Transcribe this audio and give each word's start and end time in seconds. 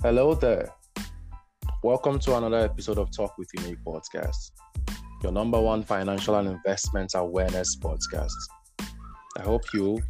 Hello 0.00 0.32
there. 0.32 0.72
Welcome 1.82 2.20
to 2.20 2.36
another 2.36 2.58
episode 2.58 2.98
of 2.98 3.10
Talk 3.10 3.36
with 3.36 3.48
Unique 3.58 3.82
Podcast, 3.84 4.52
your 5.24 5.32
number 5.32 5.60
one 5.60 5.82
financial 5.82 6.36
and 6.36 6.46
investment 6.46 7.10
awareness 7.16 7.76
podcast. 7.76 8.30
I 9.36 9.42
hope 9.42 9.64
you, 9.74 10.00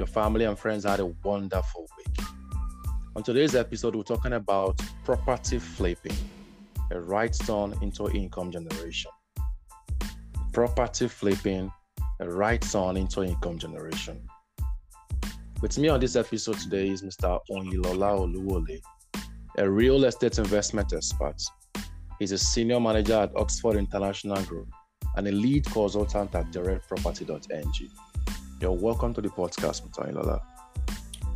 your 0.00 0.08
family, 0.08 0.46
and 0.46 0.58
friends 0.58 0.82
had 0.82 0.98
a 0.98 1.06
wonderful 1.22 1.86
week. 1.96 2.26
On 3.14 3.22
today's 3.22 3.54
episode, 3.54 3.94
we're 3.94 4.02
talking 4.02 4.32
about 4.32 4.80
property 5.04 5.60
flipping, 5.60 6.16
a 6.90 7.00
right 7.00 7.32
turn 7.32 7.72
into 7.82 8.10
income 8.10 8.50
generation. 8.50 9.12
Property 10.52 11.06
flipping, 11.06 11.70
a 12.18 12.28
right 12.28 12.60
turn 12.60 12.96
into 12.96 13.22
income 13.22 13.60
generation. 13.60 14.26
With 15.62 15.78
me 15.78 15.86
on 15.88 16.00
this 16.00 16.16
episode 16.16 16.58
today 16.58 16.88
is 16.88 17.02
Mr. 17.02 17.38
Oyinlola 17.48 18.26
Oluwole, 18.26 18.80
a 19.58 19.68
real 19.68 20.04
estate 20.04 20.38
investment 20.38 20.92
expert. 20.92 21.42
He's 22.18 22.32
a 22.32 22.38
senior 22.38 22.78
manager 22.78 23.14
at 23.14 23.34
Oxford 23.36 23.76
International 23.76 24.42
Group 24.44 24.68
and 25.16 25.26
a 25.26 25.32
lead 25.32 25.64
consultant 25.64 26.34
at 26.34 26.50
directproperty.ng. 26.50 27.90
You're 28.60 28.72
welcome 28.72 29.14
to 29.14 29.22
the 29.22 29.28
podcast, 29.28 29.82
Mr. 29.86 30.06
Oyinlola. 30.06 30.42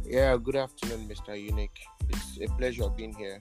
Yeah, 0.05 0.37
good 0.37 0.57
afternoon, 0.57 1.09
Mr. 1.09 1.41
Unique. 1.41 1.81
It's 2.11 2.39
a 2.43 2.47
pleasure 2.57 2.89
being 2.91 3.15
here. 3.15 3.41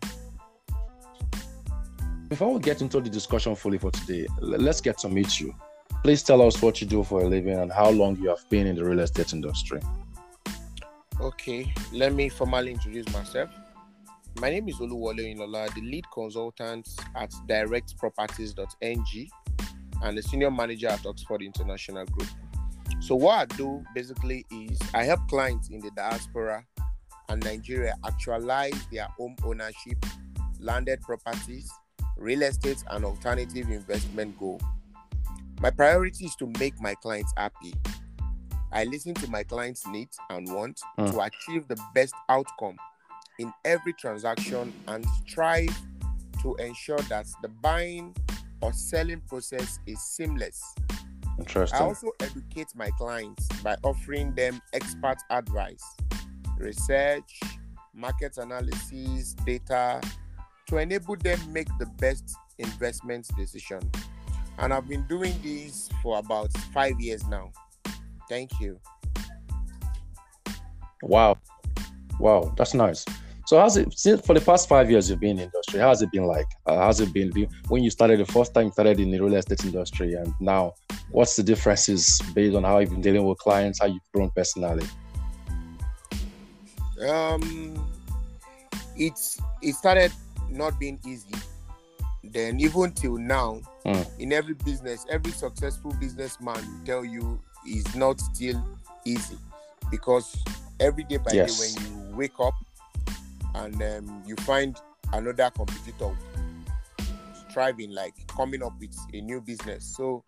Before 2.29 2.53
we 2.53 2.59
get 2.59 2.81
into 2.81 3.01
the 3.01 3.09
discussion 3.09 3.55
fully 3.55 3.79
for 3.79 3.91
today, 3.91 4.27
let's 4.39 4.79
get 4.79 4.97
to 4.99 5.09
meet 5.09 5.41
you. 5.41 5.53
Please 6.03 6.23
tell 6.23 6.41
us 6.41 6.61
what 6.61 6.79
you 6.79 6.87
do 6.87 7.03
for 7.03 7.21
a 7.21 7.25
living 7.25 7.59
and 7.59 7.71
how 7.71 7.89
long 7.89 8.15
you 8.17 8.29
have 8.29 8.47
been 8.49 8.67
in 8.67 8.75
the 8.75 8.85
real 8.85 8.99
estate 8.99 9.33
industry. 9.33 9.81
Okay, 11.19 11.73
let 11.91 12.13
me 12.13 12.29
formally 12.29 12.71
introduce 12.71 13.11
myself. 13.11 13.49
My 14.39 14.49
name 14.49 14.69
is 14.69 14.77
Oluwole 14.77 15.19
Inola, 15.35 15.73
the 15.75 15.81
lead 15.81 16.05
consultant 16.13 16.87
at 17.15 17.29
directproperties.ng 17.47 19.29
and 20.01 20.17
the 20.17 20.21
senior 20.21 20.49
manager 20.49 20.87
at 20.87 21.05
Oxford 21.05 21.41
International 21.41 22.05
Group. 22.05 22.29
So, 23.01 23.15
what 23.15 23.33
I 23.37 23.45
do 23.57 23.83
basically 23.93 24.45
is 24.49 24.79
I 24.93 25.03
help 25.03 25.27
clients 25.27 25.69
in 25.69 25.79
the 25.81 25.91
diaspora 25.91 26.63
and 27.27 27.43
Nigeria 27.43 27.95
actualize 28.05 28.87
their 28.93 29.07
home 29.17 29.35
ownership, 29.43 30.05
landed 30.57 31.01
properties, 31.01 31.69
real 32.15 32.43
estate, 32.43 32.81
and 32.91 33.03
alternative 33.03 33.69
investment 33.69 34.39
goal. 34.39 34.61
My 35.59 35.69
priority 35.69 36.25
is 36.25 36.35
to 36.37 36.47
make 36.59 36.79
my 36.79 36.95
clients 36.95 37.33
happy. 37.35 37.73
I 38.71 38.85
listen 38.85 39.15
to 39.15 39.29
my 39.29 39.43
clients' 39.43 39.85
needs 39.87 40.17
and 40.29 40.47
wants 40.53 40.81
Mm. 40.97 41.11
to 41.11 41.19
achieve 41.21 41.67
the 41.67 41.77
best 41.93 42.13
outcome 42.29 42.77
in 43.39 43.51
every 43.65 43.93
transaction 43.93 44.71
and 44.87 45.05
strive 45.25 45.75
to 46.43 46.55
ensure 46.55 46.99
that 47.09 47.25
the 47.41 47.47
buying 47.47 48.15
or 48.61 48.71
selling 48.73 49.21
process 49.21 49.79
is 49.87 49.99
seamless. 50.01 50.61
Interesting. 51.39 51.79
I 51.79 51.83
also 51.83 52.11
educate 52.19 52.67
my 52.75 52.89
clients 52.91 53.47
by 53.63 53.75
offering 53.83 54.35
them 54.35 54.61
expert 54.73 55.17
advice, 55.29 55.83
research, 56.57 57.39
market 57.93 58.37
analysis, 58.37 59.33
data 59.45 60.01
to 60.67 60.77
enable 60.77 61.15
them 61.15 61.39
make 61.51 61.69
the 61.79 61.85
best 61.97 62.35
investment 62.57 63.27
decision. 63.37 63.79
And 64.57 64.73
I've 64.73 64.87
been 64.87 65.07
doing 65.07 65.33
this 65.41 65.89
for 66.03 66.19
about 66.19 66.51
five 66.73 66.99
years 66.99 67.25
now. 67.27 67.51
Thank 68.27 68.59
you. 68.59 68.79
Wow. 71.01 71.37
Wow, 72.19 72.53
that's 72.57 72.73
nice. 72.73 73.05
So 73.49 73.59
how's 73.59 73.77
it 73.77 73.97
since 73.97 74.21
for 74.23 74.35
the 74.35 74.41
past 74.41 74.69
five 74.69 74.91
years 74.91 75.09
you've 75.09 75.19
been 75.19 75.31
in 75.31 75.37
the 75.37 75.43
industry? 75.45 75.79
How's 75.79 76.03
it 76.03 76.11
been 76.11 76.25
like? 76.25 76.45
Uh, 76.67 76.75
how's 76.77 76.99
it 76.99 77.11
been 77.11 77.31
when 77.69 77.83
you 77.83 77.89
started 77.89 78.19
the 78.19 78.31
first 78.31 78.53
time 78.53 78.65
you 78.65 78.71
started 78.71 78.99
in 78.99 79.09
the 79.09 79.19
real 79.19 79.33
estate 79.33 79.65
industry 79.65 80.13
and 80.13 80.31
now 80.39 80.73
what's 81.09 81.35
the 81.35 81.41
differences 81.41 82.21
based 82.35 82.55
on 82.55 82.63
how 82.63 82.77
you've 82.77 82.91
been 82.91 83.01
dealing 83.01 83.25
with 83.25 83.39
clients, 83.39 83.79
how 83.79 83.87
you've 83.87 84.03
grown 84.13 84.29
personally? 84.35 84.85
Um, 87.09 87.89
it's 88.95 89.41
it 89.63 89.73
started 89.73 90.11
not 90.51 90.79
being 90.79 90.99
easy. 91.07 91.33
Then 92.23 92.59
even 92.59 92.91
till 92.91 93.17
now, 93.17 93.61
Mm. 93.83 94.05
in 94.19 94.31
every 94.31 94.53
business, 94.53 95.07
every 95.09 95.31
successful 95.31 95.91
businessman 95.99 96.57
will 96.57 96.85
tell 96.85 97.03
you 97.03 97.41
is 97.65 97.95
not 97.95 98.21
still 98.21 98.63
easy 99.05 99.39
because 99.89 100.37
every 100.79 101.03
day 101.05 101.17
by 101.17 101.33
Yes. 101.33 101.57
day 101.57 101.65
when 101.65 102.11
you 102.11 102.15
wake 102.15 102.39
up 102.39 102.53
and 103.55 103.81
um, 103.81 104.23
you 104.25 104.35
find 104.37 104.77
another 105.13 105.49
competitor 105.49 106.15
striving, 107.49 107.91
like 107.91 108.13
coming 108.27 108.63
up 108.63 108.73
with 108.79 108.95
a 109.13 109.21
new 109.21 109.41
business. 109.41 109.93
So 109.97 110.23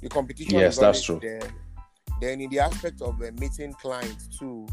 the 0.00 0.08
competition 0.08 0.58
Yes, 0.58 0.74
is 0.74 0.80
that's 0.80 1.02
true. 1.02 1.20
there. 1.20 1.42
Then 2.20 2.40
in 2.40 2.50
the 2.50 2.60
aspect 2.60 3.02
of 3.02 3.20
uh, 3.22 3.30
meeting 3.38 3.72
clients 3.74 4.28
too, 4.38 4.66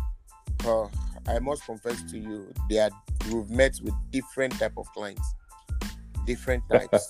uh, 0.65 0.87
I 1.27 1.39
must 1.39 1.65
confess 1.65 2.03
to 2.11 2.17
you, 2.17 2.53
they 2.69 2.79
are 2.79 2.89
we've 3.31 3.49
met 3.49 3.73
with 3.83 3.93
different 4.11 4.53
type 4.53 4.73
of 4.77 4.87
clients, 4.93 5.33
different 6.25 6.63
types. 6.69 7.09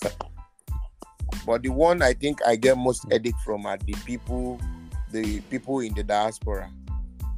but 1.45 1.63
the 1.63 1.69
one 1.69 2.01
I 2.01 2.13
think 2.13 2.39
I 2.45 2.55
get 2.55 2.77
most 2.77 3.05
headache 3.11 3.35
from 3.43 3.65
are 3.65 3.77
the 3.77 3.93
people, 4.05 4.59
the 5.11 5.41
people 5.41 5.79
in 5.79 5.93
the 5.93 6.03
diaspora, 6.03 6.71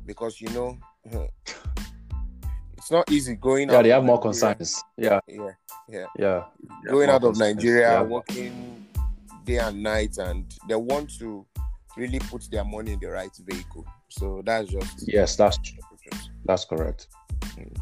because 0.06 0.40
you 0.40 0.50
know 0.50 0.78
it's 2.90 2.92
not 2.92 3.12
easy 3.12 3.36
going. 3.36 3.70
Yeah, 3.70 3.84
they 3.84 3.90
have 3.90 4.04
more 4.04 4.20
concerns. 4.20 4.84
Yeah, 4.98 5.20
Yeah, 5.28 6.06
yeah. 6.18 6.44
Have 6.86 6.92
going 6.92 7.10
out 7.10 7.24
of 7.24 7.34
concerns. 7.34 7.56
Nigeria, 7.56 7.92
Yeah. 7.92 8.02
working 8.02 8.86
day 9.46 9.58
and 9.58 9.84
night, 9.84 10.18
and 10.18 10.46
they 10.68 10.76
want 10.76 11.12
to 11.20 11.46
really 11.96 12.20
put 12.20 12.50
their 12.52 12.64
money 12.64 12.94
in 12.94 13.00
the 13.00 13.10
right 13.10 13.32
vehicle. 13.46 13.86
So 14.10 14.42
that's 14.44 14.70
just 14.70 15.08
Yes, 15.08 15.36
that's 15.36 15.58
true. 15.60 15.78
That's 16.46 16.66
correct. 16.66 17.08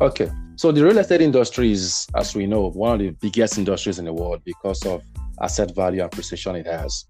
Okay. 0.01 0.29
So 0.57 0.73
the 0.73 0.84
real 0.84 0.97
estate 0.97 1.22
industry 1.22 1.72
is, 1.72 2.07
as 2.16 2.35
we 2.35 2.45
know, 2.45 2.69
one 2.72 2.94
of 2.94 3.00
the 3.00 3.12
biggest 3.12 3.57
industries 3.57 4.00
in 4.00 4.06
the 4.06 4.13
world 4.13 4.41
because 4.44 4.85
of 4.85 5.01
asset 5.41 5.74
value 5.74 6.01
and 6.03 6.12
precision 6.12 6.57
it 6.57 6.66
has. 6.66 7.06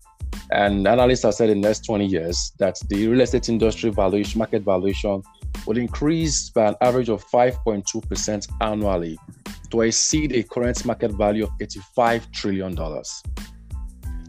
And 0.51 0.88
analysts 0.88 1.23
have 1.23 1.33
said 1.33 1.50
in 1.50 1.61
the 1.61 1.67
next 1.67 1.85
20 1.85 2.05
years 2.05 2.53
that 2.59 2.79
the 2.89 3.07
real 3.07 3.22
estate 3.22 3.50
industry 3.50 3.89
valuation, 3.89 4.39
market 4.39 4.63
valuation 4.63 5.22
will 5.66 5.78
increase 5.78 6.50
by 6.50 6.67
an 6.67 6.75
average 6.81 7.09
of 7.09 7.25
5.2% 7.25 8.47
annually 8.61 9.17
to 9.72 9.81
exceed 9.81 10.31
a 10.31 10.44
current 10.44 10.85
market 10.85 11.11
value 11.11 11.44
of 11.44 11.50
$85 11.59 12.31
trillion. 12.31 12.78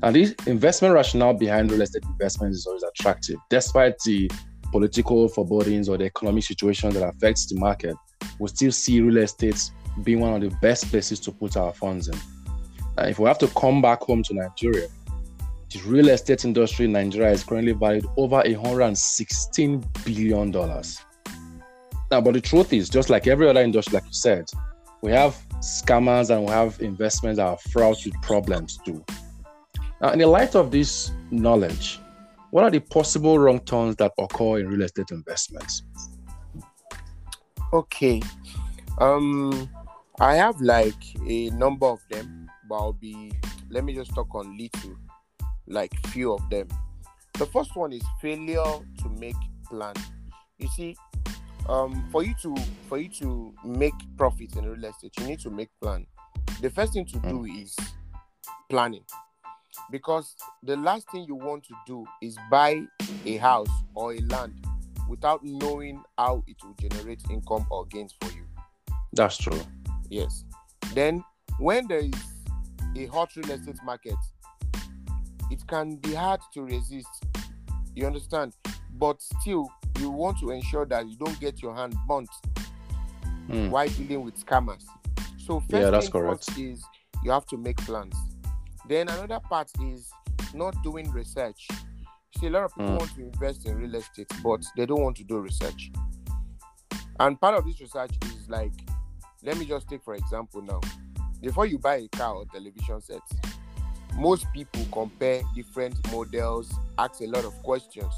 And 0.03 0.15
this 0.15 0.35
investment 0.47 0.95
rationale 0.95 1.35
behind 1.35 1.71
real 1.71 1.83
estate 1.83 2.05
investment 2.05 2.55
is 2.55 2.67
always 2.67 2.83
attractive, 2.83 3.37
despite 3.51 3.99
the 4.01 4.31
political 4.71 5.29
forebodings 5.29 5.89
or 5.89 5.97
the 5.97 6.05
economic 6.05 6.45
situation 6.45 6.91
that 6.91 7.03
affects 7.07 7.47
the 7.47 7.59
market, 7.59 7.97
we 8.39 8.49
still 8.49 8.73
see 8.73 9.01
real 9.01 9.19
estate 9.19 9.71
being 10.05 10.21
one 10.21 10.35
of 10.35 10.41
the 10.49 10.57
best 10.59 10.89
places 10.91 11.19
to 11.21 11.33
put 11.33 11.57
our 11.57 11.73
funds 11.73 12.09
in. 12.09 12.19
And 12.97 13.11
if 13.11 13.19
we 13.19 13.27
have 13.27 13.39
to 13.39 13.49
come 13.49 13.81
back 13.81 14.03
home 14.03 14.23
to 14.25 14.35
Nigeria, 14.35 14.89
the 15.71 15.81
real 15.87 16.09
estate 16.09 16.45
industry 16.45 16.87
in 16.87 16.93
Nigeria 16.93 17.31
is 17.31 17.45
currently 17.45 17.73
valued 17.73 18.07
over 18.17 18.43
$116 18.43 20.05
billion. 20.05 20.51
Now, 22.11 22.21
but 22.23 22.33
the 22.33 22.41
truth 22.41 22.73
is, 22.73 22.89
just 22.89 23.11
like 23.11 23.27
every 23.27 23.49
other 23.49 23.61
industry, 23.61 23.95
like 23.95 24.07
you 24.07 24.13
said, 24.13 24.51
we 25.03 25.13
have 25.13 25.37
scammers 25.61 26.31
and 26.31 26.45
we 26.45 26.51
have 26.51 26.81
investments 26.81 27.37
that 27.37 27.47
are 27.47 27.59
fraught 27.71 28.05
with 28.05 28.15
problems 28.23 28.79
too. 28.85 29.05
Now, 30.01 30.13
in 30.13 30.19
the 30.19 30.27
light 30.27 30.55
of 30.55 30.71
this 30.71 31.13
knowledge, 31.31 32.01
what 32.51 32.65
are 32.65 32.71
the 32.71 32.81
possible 32.81 33.39
wrong 33.39 33.61
turns 33.61 33.97
that 33.97 34.13
occur 34.19 34.61
in 34.61 34.69
real 34.69 34.83
estate 34.83 35.11
investments? 35.11 35.83
Okay. 37.73 38.23
Um, 38.99 39.69
I 40.19 40.37
have 40.37 40.61
like 40.61 40.95
a 41.29 41.51
number 41.51 41.87
of 41.87 42.01
them, 42.11 42.49
but 42.69 42.77
I'll 42.77 42.93
be. 42.93 43.33
Let 43.71 43.85
me 43.85 43.95
just 43.95 44.15
talk 44.15 44.35
on 44.35 44.57
little, 44.57 44.97
like 45.69 45.93
few 46.09 46.33
of 46.33 46.49
them. 46.51 46.67
The 47.35 47.47
first 47.47 47.77
one 47.77 47.93
is 47.93 48.03
failure 48.21 48.63
to 49.03 49.09
make 49.19 49.37
plan. 49.69 49.95
You 50.59 50.69
see, 50.69 50.97
um, 51.69 52.09
for 52.11 52.25
you 52.25 52.35
to 52.43 52.57
for 52.89 52.99
you 52.99 53.09
to 53.21 53.55
make 53.65 53.95
profit 54.17 54.57
in 54.57 54.65
real 54.65 54.85
estate, 54.85 55.13
you 55.21 55.27
need 55.27 55.41
to 55.41 55.51
make 55.51 55.69
plan. 55.81 56.07
The 56.61 56.71
first 56.71 56.95
thing 56.95 57.07
to 57.07 57.19
do 57.21 57.45
is 57.45 57.77
planning, 58.69 59.05
because 59.91 60.35
the 60.63 60.77
last 60.77 61.09
thing 61.11 61.25
you 61.29 61.37
want 61.37 61.65
to 61.65 61.75
do 61.87 62.05
is 62.21 62.37
buy 62.51 62.83
a 63.25 63.37
house 63.37 63.71
or 63.95 64.15
a 64.15 64.21
land 64.23 64.55
without 65.09 65.45
knowing 65.45 66.03
how 66.17 66.43
it 66.47 66.57
will 66.65 66.75
generate 66.81 67.23
income 67.31 67.67
or 67.71 67.87
gains 67.87 68.15
for 68.21 68.31
you. 68.33 68.45
That's 69.13 69.39
true. 69.39 69.61
Yes. 70.11 70.45
Then 70.95 71.25
when 71.59 71.87
there 71.87 72.01
is 72.01 72.15
a 72.97 73.07
hot 73.07 73.35
real 73.37 73.51
estate 73.51 73.79
market, 73.85 74.17
it 75.51 75.67
can 75.67 75.97
be 75.97 76.15
hard 76.15 76.41
to 76.55 76.63
resist. 76.63 77.25
You 77.95 78.07
understand? 78.07 78.55
But 78.93 79.21
still, 79.23 79.71
you 79.99 80.11
want 80.11 80.39
to 80.41 80.51
ensure 80.51 80.87
that 80.87 81.09
you 81.09 81.17
don't 81.17 81.39
get 81.41 81.63
your 81.63 81.75
hand 81.75 81.95
burnt 82.07 82.31
Mm. 83.49 83.71
while 83.71 83.89
dealing 83.89 84.23
with 84.25 84.37
scammers. 84.45 84.85
So 85.39 85.61
first 85.61 85.73
Yeah, 85.73 85.91
that's 85.91 86.07
thing 86.11 86.13
correct. 86.13 86.59
is 86.59 86.85
you 87.25 87.31
have 87.31 87.47
to 87.47 87.57
make 87.57 87.79
plans. 87.79 88.15
Then 88.87 89.09
another 89.09 89.41
part 89.41 89.71
is 89.83 90.11
not 90.53 90.75
doing 90.83 91.11
research. 91.13 91.67
See, 92.39 92.47
a 92.47 92.51
lot 92.51 92.65
of 92.65 92.75
people 92.75 92.91
Mm. 92.91 92.99
want 92.99 93.15
to 93.15 93.23
invest 93.23 93.67
in 93.67 93.77
real 93.77 93.95
estate, 93.95 94.31
but 94.43 94.63
they 94.77 94.85
don't 94.85 95.03
want 95.03 95.17
to 95.17 95.25
do 95.25 95.39
research. 95.41 95.91
And 97.21 97.41
part 97.41 97.55
of 97.57 97.65
this 97.65 97.81
research 97.81 98.11
is 98.27 98.49
like, 98.51 98.73
let 99.43 99.57
me 99.57 99.65
just 99.65 99.89
take 99.89 100.03
for 100.05 100.15
example 100.15 100.61
now. 100.63 100.81
Before 101.41 101.65
you 101.67 101.79
buy 101.79 101.97
a 101.97 102.09
car 102.09 102.35
or 102.35 102.45
television 102.47 103.01
set, 103.01 103.23
most 104.19 104.47
people 104.53 104.85
compare 104.93 105.43
different 105.55 105.95
models, 106.13 106.73
ask 106.99 107.21
a 107.21 107.27
lot 107.27 107.45
of 107.45 107.55
questions. 107.63 108.13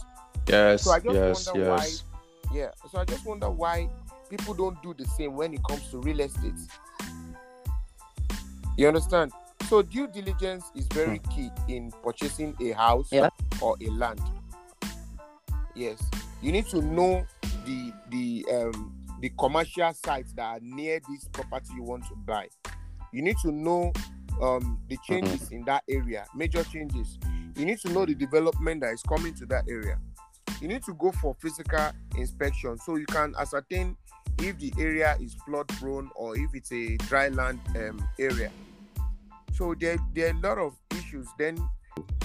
Yes, 0.48 0.82
So 0.82 0.92
I 0.92 1.00
just 1.00 1.14
yes, 1.14 1.46
wonder 1.46 1.64
yes. 1.66 2.04
why, 2.50 2.56
yeah. 2.56 2.70
So 2.90 2.98
I 2.98 3.04
just 3.04 3.24
wonder 3.26 3.50
why 3.50 3.88
people 4.28 4.54
don't 4.54 4.82
do 4.82 4.94
the 4.94 5.04
same 5.04 5.36
when 5.36 5.52
it 5.54 5.60
comes 5.62 5.88
to 5.90 5.98
real 5.98 6.20
estate. 6.20 6.54
You 8.76 8.88
understand? 8.88 9.32
So 9.68 9.82
due 9.82 10.06
diligence 10.08 10.64
is 10.74 10.86
very 10.88 11.20
key 11.34 11.50
in 11.68 11.92
purchasing 12.02 12.56
a 12.60 12.72
house 12.72 13.08
Yeah. 13.12 13.28
or 13.60 13.76
a 13.80 13.90
land. 13.90 14.20
Yes, 15.74 16.02
you 16.42 16.50
need 16.50 16.66
to 16.68 16.80
know 16.82 17.24
the 17.64 17.92
the 18.08 18.46
um 18.52 18.96
the 19.20 19.28
commercial 19.38 19.92
sites 19.92 20.32
that 20.32 20.42
are 20.44 20.60
near 20.62 20.98
this 21.08 21.28
property 21.28 21.68
you 21.76 21.82
want 21.82 22.04
to 22.08 22.16
buy. 22.16 22.48
You 23.12 23.22
need 23.22 23.36
to 23.42 23.52
know 23.52 23.92
um 24.40 24.80
the 24.88 24.96
changes 25.04 25.50
in 25.50 25.64
that 25.64 25.82
area, 25.88 26.24
major 26.34 26.64
changes. 26.64 27.18
You 27.56 27.64
need 27.64 27.78
to 27.80 27.92
know 27.92 28.06
the 28.06 28.14
development 28.14 28.80
that 28.82 28.92
is 28.94 29.02
coming 29.02 29.34
to 29.34 29.46
that 29.46 29.64
area 29.68 29.98
you 30.60 30.68
need 30.68 30.82
to 30.84 30.94
go 30.94 31.10
for 31.12 31.34
physical 31.40 31.90
inspection 32.16 32.78
so 32.78 32.96
you 32.96 33.06
can 33.06 33.34
ascertain 33.38 33.96
if 34.38 34.58
the 34.58 34.72
area 34.78 35.16
is 35.20 35.34
flood 35.46 35.66
prone 35.68 36.10
or 36.14 36.36
if 36.36 36.50
it's 36.54 36.72
a 36.72 36.96
dry 37.08 37.28
land 37.28 37.58
um, 37.76 38.00
area 38.18 38.50
so 39.52 39.74
there, 39.78 39.98
there 40.14 40.28
are 40.28 40.36
a 40.36 40.40
lot 40.40 40.58
of 40.58 40.74
issues 40.92 41.26
then 41.38 41.56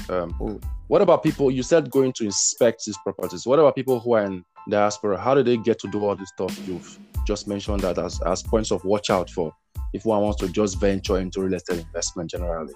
Um, 0.07 0.59
what 0.87 1.01
about 1.01 1.23
people? 1.23 1.49
You 1.49 1.63
said 1.63 1.89
going 1.89 2.13
to 2.13 2.25
inspect 2.25 2.85
these 2.85 2.97
properties. 2.99 3.47
What 3.47 3.57
about 3.57 3.73
people 3.73 3.99
who 3.99 4.13
are 4.13 4.23
in 4.23 4.45
diaspora? 4.69 5.17
How 5.17 5.33
do 5.33 5.41
they 5.41 5.57
get 5.57 5.79
to 5.79 5.87
do 5.87 6.05
all 6.05 6.15
this 6.15 6.29
stuff? 6.29 6.55
You've 6.67 6.99
just 7.25 7.47
mentioned 7.47 7.81
that 7.81 7.97
as, 7.97 8.21
as 8.21 8.43
points 8.43 8.71
of 8.71 8.83
watch 8.85 9.09
out 9.09 9.29
for 9.29 9.51
if 9.93 10.05
one 10.05 10.21
wants 10.21 10.39
to 10.41 10.49
just 10.49 10.79
venture 10.79 11.19
into 11.19 11.41
real 11.41 11.53
estate 11.53 11.79
investment 11.79 12.29
generally. 12.29 12.73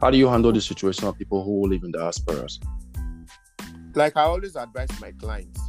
How 0.00 0.10
do 0.10 0.18
you 0.18 0.28
handle 0.28 0.52
the 0.52 0.60
situation 0.60 1.06
of 1.06 1.16
people 1.16 1.44
who 1.44 1.68
live 1.68 1.82
in 1.84 1.92
diasporas? 1.92 2.58
like 3.94 4.16
i 4.16 4.22
always 4.22 4.56
advise 4.56 4.88
my 5.00 5.12
clients 5.12 5.60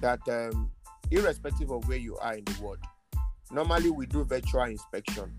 that 0.00 0.20
um, 0.28 0.70
irrespective 1.10 1.70
of 1.70 1.86
where 1.88 1.98
you 1.98 2.16
are 2.18 2.34
in 2.34 2.44
the 2.44 2.62
world 2.62 2.78
normally 3.50 3.90
we 3.90 4.06
do 4.06 4.24
virtual 4.24 4.64
inspection 4.64 5.32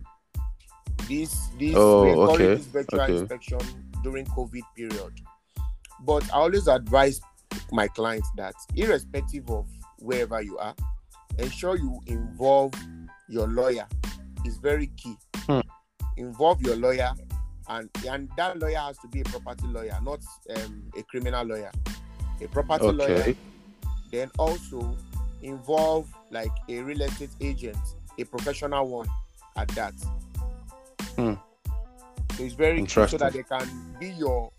this 1.08 1.50
this 1.60 1.76
Oh, 1.76 2.04
we 2.04 2.14
call 2.14 2.30
it 2.36 2.42
okay, 2.42 2.56
this 2.56 2.66
virtual 2.66 3.02
okay. 3.02 3.18
inspection 3.18 3.60
during 4.04 4.26
covid 4.26 4.64
period 4.76 5.14
but 6.02 6.24
i 6.34 6.38
always 6.38 6.68
advise 6.68 7.22
my 7.72 7.88
clients 7.88 8.30
that 8.36 8.54
irrespective 8.76 9.50
of 9.50 9.68
wherever 10.00 10.42
you 10.42 10.58
are 10.58 10.76
ensure 11.42 11.76
you 11.78 12.00
involve 12.08 12.74
your 13.30 13.48
lawyer 13.48 13.86
is 14.46 14.58
very 14.58 14.88
key 14.98 15.16
Hmm. 15.48 15.62
involve 16.18 16.62
your 16.62 16.76
lawyer 16.76 17.12
and 17.70 17.90
and 18.08 18.30
that 18.38 18.60
lawyer 18.60 18.78
has 18.78 18.98
to 19.00 19.08
be 19.08 19.22
a 19.22 19.24
property 19.26 19.68
lawyer 19.68 19.98
not 20.04 20.20
um, 20.56 20.84
a 20.98 21.04
criminal 21.04 21.46
lawyer 21.46 21.72
a 22.42 22.48
property 22.48 22.92
lawyer 22.92 23.16
Okay. 23.22 23.36
then 24.12 24.30
also 24.38 24.96
involve 25.42 26.08
like 26.32 26.52
a 26.68 26.80
real 26.82 27.02
estate 27.02 27.30
agent 27.42 27.78
a 28.18 28.24
professional 28.26 28.88
one 28.88 29.08
at 29.58 29.68
that 29.70 29.94
Hmm. 31.16 31.34
so 32.36 32.44
it's 32.44 32.54
very 32.56 32.82
key 32.84 33.08
so 33.08 33.18
that 33.18 33.34
they 33.34 33.44
can 33.44 33.96
be 34.00 34.10
your 34.12 34.52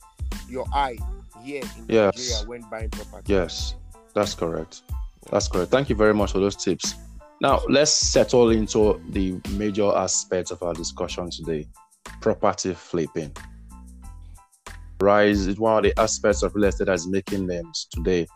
your 0.48 0.66
eye 0.72 0.96
here 1.44 1.62
in 1.78 1.84
Yes. 1.88 2.16
nigeria 2.16 2.48
when 2.48 2.62
buying 2.70 2.90
property 2.90 3.32
Yes, 3.32 3.74
that's 4.14 4.34
correct. 4.34 4.82
That's 5.30 5.48
correct. 5.48 5.70
Thank 5.70 5.88
you 5.88 5.96
very 5.96 6.14
much 6.14 6.32
for 6.32 6.38
those 6.38 6.56
tips. 6.56 6.94
Now, 7.40 7.62
let's 7.68 7.92
settle 7.92 8.50
into 8.50 9.00
the 9.10 9.40
major 9.52 9.90
aspects 9.96 10.50
of 10.50 10.62
our 10.62 10.74
discussion 10.74 11.30
today 11.30 11.66
property 12.20 12.74
flipping. 12.74 13.34
Rise 15.00 15.46
is 15.46 15.58
one 15.58 15.78
of 15.78 15.82
the 15.84 15.98
aspects 15.98 16.42
of 16.42 16.54
real 16.54 16.64
estate 16.64 16.86
that 16.86 16.94
is 16.94 17.06
making 17.06 17.46
names 17.46 17.86
today. 17.90 18.26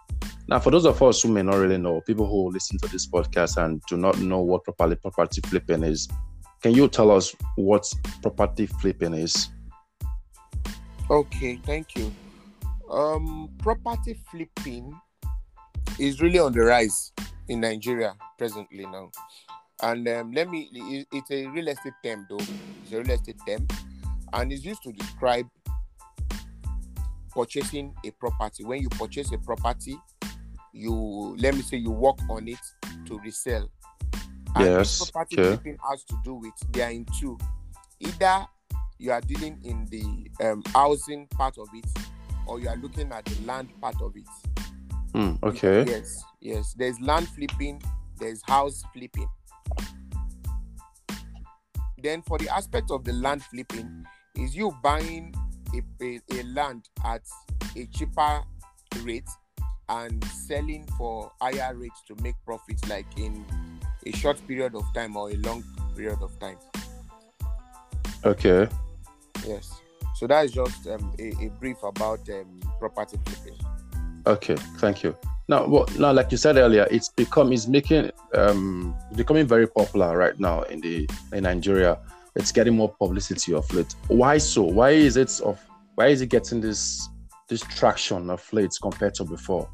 Now, 0.49 0.59
for 0.59 0.71
those 0.71 0.87
of 0.87 1.03
us 1.03 1.23
who 1.23 1.29
may 1.29 1.43
not 1.43 1.57
really 1.57 1.79
know, 1.79 2.01
people 2.03 2.27
who 2.27 2.51
listen 2.51 2.79
to 2.79 2.89
this 2.89 3.07
podcast 3.07 3.63
and 3.63 3.83
do 3.89 3.97
not 3.97 4.19
know 4.19 4.41
what 4.41 4.65
property 4.65 4.97
property 4.97 5.43
flipping 5.47 5.83
is, 5.83 6.09
can 6.63 6.73
you 6.73 6.89
tell 6.89 7.11
us 7.11 7.35
what 7.57 7.85
property 8.23 8.67
flipping 8.67 9.13
is? 9.13 9.51
Okay, 11.11 11.57
thank 11.65 11.95
you. 11.97 12.13
Um, 12.91 13.51
property 13.59 14.19
flipping 14.31 14.99
is 15.99 16.21
really 16.21 16.39
on 16.39 16.53
the 16.53 16.61
rise 16.61 17.13
in 17.49 17.61
Nigeria 17.61 18.15
presently 18.39 18.87
now, 18.87 19.11
and 19.83 20.07
um, 20.09 20.33
let 20.33 20.49
me. 20.51 20.69
it- 20.73 21.09
It's 21.13 21.31
a 21.31 21.47
real 21.49 21.69
estate 21.69 21.93
term, 22.03 22.27
though. 22.29 22.39
It's 22.83 22.93
a 22.93 22.99
real 22.99 23.11
estate 23.11 23.39
term, 23.47 23.67
and 24.33 24.53
it's 24.53 24.65
used 24.65 24.83
to 24.85 24.93
describe 24.93 25.47
purchasing 27.31 27.95
a 28.05 28.11
property. 28.13 28.65
When 28.65 28.81
you 28.81 28.89
purchase 28.91 29.33
a 29.33 29.39
property, 29.39 29.97
you 30.73 31.37
let 31.39 31.55
me 31.55 31.63
say 31.63 31.77
you 31.79 31.91
work 31.91 32.19
on 32.31 32.49
it 32.49 32.59
to 33.07 33.19
resell. 33.21 33.69
And 34.57 34.65
Yes, 34.67 35.11
property 35.11 35.37
flipping 35.37 35.79
has 35.91 36.05
to 36.05 36.17
do 36.25 36.35
with 36.35 36.53
they 36.71 36.83
are 36.83 36.91
in 36.91 37.07
two. 37.19 37.37
Either 38.01 38.47
you 38.99 39.11
are 39.11 39.21
dealing 39.21 39.59
in 39.65 39.87
the 39.91 40.31
um, 40.47 40.63
housing 40.73 41.27
part 41.29 41.59
of 41.59 41.69
it, 41.75 41.87
or 42.47 42.61
you 42.61 42.69
are 42.69 42.77
looking 42.77 43.11
at 43.13 43.25
the 43.25 43.45
land 43.45 43.69
part 43.81 44.01
of 44.01 44.17
it. 44.17 44.29
Hmm, 45.15 45.35
okay. 45.45 45.85
Yes, 45.85 46.25
yes. 46.41 46.75
There's 46.77 47.01
land 47.01 47.29
flipping, 47.29 47.81
there's 48.19 48.43
house 48.47 48.83
flipping. 48.93 49.29
Then 52.03 52.21
for 52.23 52.37
the 52.37 52.49
aspect 52.49 52.91
of 52.91 53.05
the 53.05 53.13
land 53.13 53.43
flipping, 53.45 54.05
is 54.37 54.57
you 54.57 54.77
buying 54.83 55.33
a, 55.73 56.05
a, 56.05 56.21
a 56.33 56.43
land 56.43 56.89
at 57.05 57.23
a 57.77 57.87
cheaper 57.87 58.43
rate 59.03 59.29
and 59.89 60.25
selling 60.25 60.87
for 60.99 61.31
higher 61.41 61.75
rates 61.77 62.03
to 62.09 62.17
make 62.21 62.35
profits 62.45 62.87
like 62.89 63.07
in 63.17 63.45
a 64.07 64.13
short 64.13 64.45
period 64.49 64.75
of 64.75 64.83
time 64.95 65.17
or 65.17 65.31
a 65.31 65.37
long 65.37 65.63
period 65.95 66.19
of 66.21 66.37
time. 66.41 66.59
Okay. 68.25 68.69
Yes. 69.47 69.81
So 70.17 70.27
that 70.27 70.47
is 70.47 70.53
just 70.53 70.87
um, 70.89 71.15
a, 71.19 71.33
a 71.45 71.51
brief 71.61 71.77
about 71.83 72.29
um, 72.31 72.61
property 72.79 73.19
flipping. 73.25 73.59
Okay, 74.27 74.57
thank 74.79 75.03
you. 75.03 75.17
Now, 75.49 75.67
well, 75.67 75.87
now, 75.99 76.13
like 76.13 76.33
you 76.33 76.39
said 76.39 76.57
earlier, 76.57 76.87
it's 76.91 77.11
become 77.11 77.53
it's 77.53 77.69
making 77.69 78.11
um 78.35 78.97
becoming 79.15 79.47
very 79.47 79.67
popular 79.67 80.17
right 80.17 80.39
now 80.41 80.63
in 80.63 80.81
the 80.81 81.09
in 81.33 81.43
Nigeria. 81.45 81.99
It's 82.35 82.51
getting 82.51 82.75
more 82.75 82.93
publicity 82.99 83.53
of 83.53 83.71
late. 83.73 83.95
Why 84.09 84.39
so? 84.39 84.63
Why 84.63 84.91
is 84.91 85.17
it 85.17 85.41
of 85.43 85.61
why 85.97 86.07
is 86.07 86.23
it 86.23 86.29
getting 86.31 86.61
this 86.61 87.09
this 87.49 87.61
traction 87.61 88.31
of 88.31 88.51
late 88.53 88.73
compared 88.81 89.15
to 89.17 89.25
before? 89.25 89.69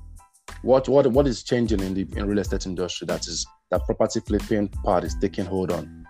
What 0.63 0.89
what 0.89 1.07
what 1.07 1.29
is 1.29 1.45
changing 1.45 1.81
in 1.81 1.95
the 1.95 2.07
in 2.17 2.27
real 2.27 2.41
estate 2.41 2.67
industry 2.67 3.07
that 3.07 3.29
is 3.29 3.47
that 3.71 3.85
property 3.87 4.21
flipping 4.21 4.69
part 4.69 5.05
is 5.05 5.15
taking 5.21 5.45
hold 5.45 5.71
on? 5.71 6.05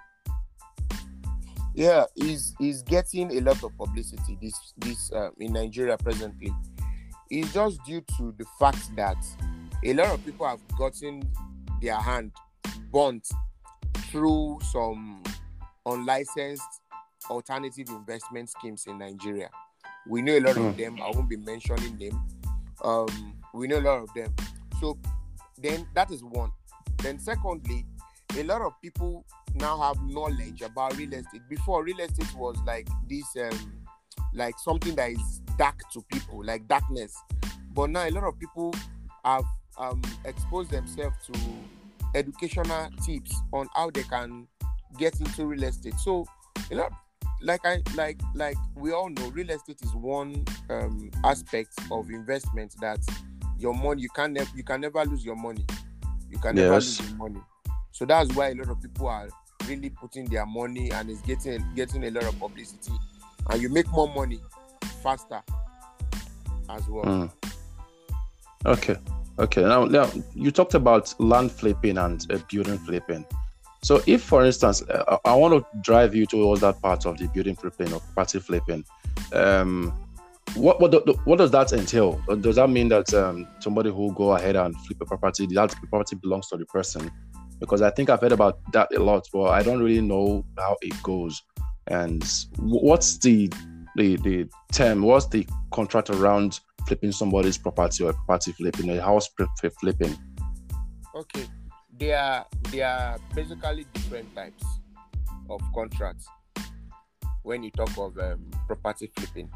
Yeah, 1.75 2.05
is 2.17 2.55
is 2.61 2.83
getting 2.83 3.31
a 3.37 3.41
lot 3.41 3.63
of 3.63 3.77
publicity 3.77 4.39
this 4.41 4.73
this 4.79 5.13
uh, 5.13 5.31
in 5.39 5.53
Nigeria 5.53 5.99
presently. 5.99 6.51
It's 7.31 7.53
just 7.53 7.83
due 7.85 8.01
to 8.19 8.35
the 8.37 8.45
fact 8.59 8.95
that 8.97 9.17
a 9.85 9.95
lot 9.95 10.09
of 10.09 10.25
people 10.25 10.47
have 10.47 10.61
gotten 10.77 11.23
their 11.81 11.97
hand 11.97 12.33
burnt 12.93 13.27
through 14.11 14.59
some 14.73 15.23
unlicensed 15.87 16.63
alternative 17.29 17.89
investment 17.91 18.51
schemes 18.51 18.85
in 18.87 18.99
Nigeria. 18.99 19.49
We 20.09 20.23
know 20.23 20.37
a 20.37 20.41
lot 20.41 20.57
Hmm. 20.57 20.67
of 20.67 20.77
them. 20.77 20.99
I 21.03 21.11
won't 21.11 21.29
be 21.29 21.37
mentioning 21.37 21.97
them. 21.99 22.27
Um, 22.83 23.35
we 23.55 23.69
know 23.69 23.79
a 23.79 23.81
lot 23.83 24.03
of 24.03 24.13
them. 24.15 24.35
So 24.81 24.99
then 25.59 25.87
that 25.95 26.11
is 26.11 26.23
one. 26.25 26.51
Then 26.99 27.19
secondly, 27.19 27.87
a 28.37 28.43
lot 28.43 28.63
of 28.63 28.73
people 28.83 29.25
now 29.55 29.79
have 29.79 30.01
knowledge 30.03 30.63
about 30.63 30.97
real 30.97 31.13
estate. 31.13 31.43
Before 31.49 31.85
real 31.85 31.99
estate 32.01 32.35
was 32.35 32.57
like 32.67 32.89
this 33.09 33.25
um 33.37 33.73
like 34.33 34.55
something 34.59 34.95
that 34.95 35.11
is 35.11 35.43
dark 35.61 35.79
to 35.93 36.01
people, 36.11 36.43
like 36.43 36.67
darkness. 36.67 37.15
But 37.75 37.91
now 37.91 38.09
a 38.09 38.11
lot 38.11 38.25
of 38.25 38.39
people 38.39 38.75
have 39.25 39.45
um 39.79 40.01
exposed 40.25 40.71
themselves 40.71 41.17
to 41.27 41.39
educational 42.15 42.89
tips 43.05 43.37
on 43.53 43.69
how 43.75 43.91
they 43.91 44.03
can 44.05 44.49
get 44.99 45.21
into 45.21 45.45
real 45.47 45.63
estate. 45.65 45.95
So 46.03 46.25
a 46.71 46.75
lot 46.75 46.93
like 47.43 47.61
I 47.65 47.83
like 47.95 48.19
like 48.35 48.57
we 48.75 48.93
all 48.93 49.11
know 49.11 49.29
real 49.29 49.51
estate 49.51 49.83
is 49.83 49.95
one 49.95 50.47
um 50.71 51.11
aspect 51.25 51.75
of 51.93 52.09
investment 52.09 52.75
that 52.81 53.01
your 53.59 53.75
money 53.75 54.01
you 54.01 54.09
can 54.09 54.33
never 54.33 54.51
you 54.57 54.65
can 54.65 54.81
never 54.81 55.05
lose 55.05 55.25
your 55.27 55.37
money. 55.37 55.67
You 56.31 56.39
can 56.39 56.55
never 56.55 56.77
lose 56.77 57.01
your 57.11 57.19
money. 57.19 57.41
So 57.93 58.07
that's 58.07 58.35
why 58.35 58.49
a 58.49 58.55
lot 58.55 58.71
of 58.71 58.81
people 58.81 59.09
are 59.09 59.29
really 59.69 59.91
putting 59.91 60.25
their 60.25 60.47
money 60.47 60.91
and 60.91 61.11
is 61.11 61.21
getting 61.21 61.63
getting 61.75 62.05
a 62.05 62.11
lot 62.11 62.25
of 62.25 62.39
publicity, 62.39 62.93
and 63.51 63.61
you 63.61 63.69
make 63.69 63.89
more 63.91 64.09
money 64.15 64.41
faster 65.03 65.43
as 66.69 66.89
well. 66.89 67.05
Mm. 67.05 67.31
Okay. 68.67 68.97
Okay. 69.39 69.63
Now, 69.63 69.85
now 69.85 70.11
you 70.35 70.51
talked 70.51 70.75
about 70.75 71.15
land 71.19 71.51
flipping 71.51 71.99
and 71.99 72.25
uh, 72.31 72.39
building 72.51 72.79
flipping. 72.79 73.25
So, 73.83 74.03
if, 74.07 74.23
for 74.23 74.45
instance, 74.45 74.83
uh, 74.83 75.17
I 75.25 75.35
want 75.35 75.55
to 75.55 75.81
drive 75.81 76.15
you 76.15 76.27
towards 76.27 76.61
that 76.61 76.81
part 76.83 77.07
of 77.07 77.17
the 77.17 77.27
building 77.29 77.57
flipping 77.57 77.93
or 77.93 78.01
property 78.15 78.39
flipping, 78.39 78.85
um, 79.33 79.93
what 80.55 80.81
what, 80.81 80.93
what 81.27 81.39
does 81.39 81.51
that 81.53 81.73
entail? 81.73 82.23
Does 82.41 82.57
that 82.57 82.69
mean 82.69 82.89
that 82.89 83.13
um, 83.15 83.47
somebody 83.61 83.91
who 83.91 84.13
go 84.15 84.33
ahead 84.33 84.57
and 84.57 84.77
flip 84.85 85.01
a 85.01 85.07
property, 85.07 85.47
that 85.55 85.75
property 85.89 86.17
belongs 86.17 86.49
to 86.49 86.59
the 86.59 86.67
person? 86.67 87.11
Because 87.59 87.83
I 87.83 87.91
think 87.91 88.11
I've 88.11 88.21
heard 88.21 88.33
about 88.33 88.59
that 88.73 88.95
a 88.95 89.03
lot, 89.03 89.27
but 89.33 89.45
I 89.45 89.63
don't 89.63 89.83
really 89.83 90.01
know 90.01 90.45
how 90.59 90.77
it 90.83 90.95
goes. 91.03 91.43
And 91.87 92.23
what's 92.57 93.19
the 93.19 93.51
the 93.97 94.17
the 94.17 94.49
term? 94.73 95.03
What's 95.03 95.27
the 95.27 95.47
contract 95.71 96.11
around 96.11 96.61
flipping 96.87 97.13
somebody's 97.13 97.59
property 97.59 98.05
or 98.05 98.13
property 98.13 98.53
flipping, 98.53 98.91
a 98.91 99.01
house 99.01 99.29
flipping? 99.81 100.17
Okay, 101.15 101.47
there 101.99 102.19
are 102.19 102.47
there 102.71 102.89
are 102.89 103.19
basically 103.35 103.87
different 103.93 104.35
types 104.35 104.65
of 105.49 105.61
contracts 105.75 106.27
when 107.43 107.63
you 107.63 107.71
talk 107.71 107.91
of 107.99 108.19
um, 108.19 108.51
property 108.67 109.11
flipping. 109.17 109.51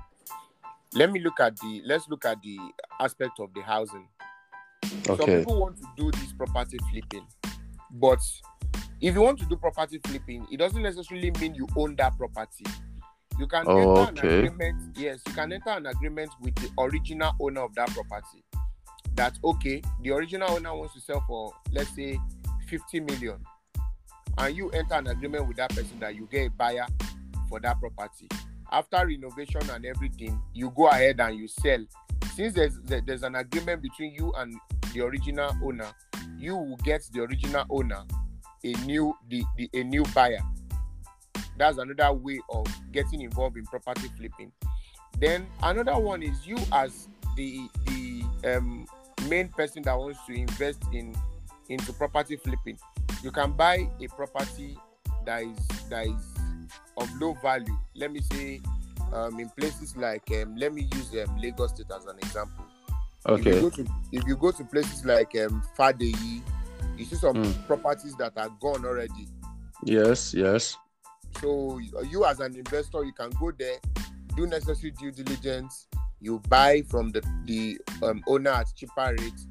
Let 0.94 1.12
me 1.12 1.20
look 1.20 1.40
at 1.40 1.56
the 1.56 1.82
let's 1.84 2.08
look 2.08 2.24
at 2.24 2.40
the 2.42 2.58
aspect 3.00 3.40
of 3.40 3.52
the 3.54 3.62
housing. 3.62 4.08
Okay. 5.08 5.16
Some 5.16 5.26
people 5.26 5.60
want 5.60 5.76
to 5.78 5.86
do 5.96 6.10
this 6.12 6.32
property 6.32 6.78
flipping, 6.90 7.26
but 7.90 8.20
if 9.00 9.14
you 9.14 9.20
want 9.20 9.38
to 9.40 9.46
do 9.46 9.56
property 9.56 10.00
flipping, 10.04 10.46
it 10.50 10.58
doesn't 10.58 10.82
necessarily 10.82 11.30
mean 11.32 11.54
you 11.54 11.66
own 11.76 11.96
that 11.96 12.16
property. 12.16 12.64
You 13.38 13.46
can 13.46 13.64
oh, 13.66 14.06
enter 14.06 14.20
okay. 14.20 14.38
an 14.38 14.46
agreement. 14.46 14.96
Yes, 14.96 15.20
you 15.26 15.32
can 15.32 15.52
enter 15.52 15.70
an 15.70 15.86
agreement 15.86 16.30
with 16.40 16.54
the 16.56 16.70
original 16.78 17.32
owner 17.40 17.62
of 17.62 17.74
that 17.74 17.90
property. 17.90 18.44
That's 19.14 19.38
okay. 19.44 19.82
The 20.02 20.10
original 20.12 20.50
owner 20.50 20.74
wants 20.74 20.94
to 20.94 21.00
sell 21.00 21.22
for 21.26 21.52
let's 21.72 21.94
say 21.94 22.18
50 22.68 23.00
million. 23.00 23.38
And 24.38 24.56
you 24.56 24.70
enter 24.70 24.94
an 24.94 25.06
agreement 25.06 25.46
with 25.46 25.56
that 25.58 25.70
person 25.70 25.98
that 26.00 26.16
you 26.16 26.28
get 26.30 26.48
a 26.48 26.50
buyer 26.50 26.86
for 27.48 27.60
that 27.60 27.78
property. 27.78 28.28
After 28.70 29.06
renovation 29.06 29.60
and 29.70 29.84
everything, 29.86 30.40
you 30.52 30.72
go 30.76 30.88
ahead 30.88 31.20
and 31.20 31.38
you 31.38 31.46
sell. 31.46 31.84
Since 32.34 32.54
there's 32.54 32.80
there's 32.82 33.22
an 33.22 33.36
agreement 33.36 33.82
between 33.82 34.12
you 34.12 34.32
and 34.36 34.54
the 34.92 35.02
original 35.02 35.52
owner, 35.62 35.90
you 36.36 36.56
will 36.56 36.76
get 36.78 37.02
the 37.12 37.22
original 37.22 37.64
owner 37.70 38.02
a 38.64 38.72
new 38.86 39.14
the, 39.28 39.44
the 39.56 39.68
a 39.74 39.84
new 39.84 40.02
buyer 40.14 40.40
that's 41.56 41.78
another 41.78 42.12
way 42.12 42.40
of 42.50 42.66
getting 42.92 43.20
involved 43.22 43.56
in 43.56 43.64
property 43.64 44.08
flipping. 44.16 44.52
Then 45.18 45.46
another 45.62 45.98
one 45.98 46.22
is 46.22 46.46
you 46.46 46.56
as 46.72 47.08
the 47.36 47.68
the 47.86 48.56
um, 48.56 48.86
main 49.28 49.48
person 49.48 49.82
that 49.82 49.96
wants 49.96 50.18
to 50.26 50.32
invest 50.32 50.82
in 50.92 51.14
into 51.68 51.92
property 51.92 52.36
flipping. 52.36 52.78
You 53.22 53.30
can 53.30 53.52
buy 53.52 53.88
a 54.00 54.06
property 54.08 54.76
that 55.24 55.42
is 55.42 55.58
that 55.88 56.06
is 56.06 56.34
of 56.96 57.08
low 57.20 57.34
value. 57.34 57.76
Let 57.94 58.12
me 58.12 58.20
say 58.32 58.60
um, 59.12 59.38
in 59.38 59.48
places 59.50 59.96
like 59.96 60.28
um, 60.42 60.56
let 60.56 60.72
me 60.74 60.88
use 60.92 61.14
um, 61.26 61.36
Lagos 61.38 61.70
State 61.70 61.86
as 61.94 62.06
an 62.06 62.18
example. 62.18 62.64
Okay. 63.26 63.50
If 63.50 63.54
you 63.56 63.60
go 63.62 63.70
to, 63.70 63.86
if 64.12 64.26
you 64.26 64.36
go 64.36 64.50
to 64.50 64.64
places 64.64 65.04
like 65.04 65.34
um, 65.36 65.62
Fadeyi, 65.78 66.42
you 66.98 67.04
see 67.04 67.16
some 67.16 67.36
mm. 67.36 67.66
properties 67.66 68.14
that 68.16 68.32
are 68.36 68.50
gone 68.60 68.84
already. 68.84 69.28
Yes, 69.82 70.34
yes. 70.34 70.76
So 71.40 71.78
you 71.78 72.24
as 72.24 72.40
an 72.40 72.56
investor, 72.56 73.04
you 73.04 73.12
can 73.12 73.30
go 73.30 73.50
there, 73.50 73.76
do 74.36 74.46
necessary 74.46 74.92
due 74.92 75.10
diligence. 75.10 75.86
You 76.20 76.40
buy 76.48 76.82
from 76.82 77.10
the 77.12 77.22
the 77.44 77.78
um, 78.02 78.22
owner 78.26 78.50
at 78.50 78.66
cheaper 78.74 79.14
rates. 79.18 79.46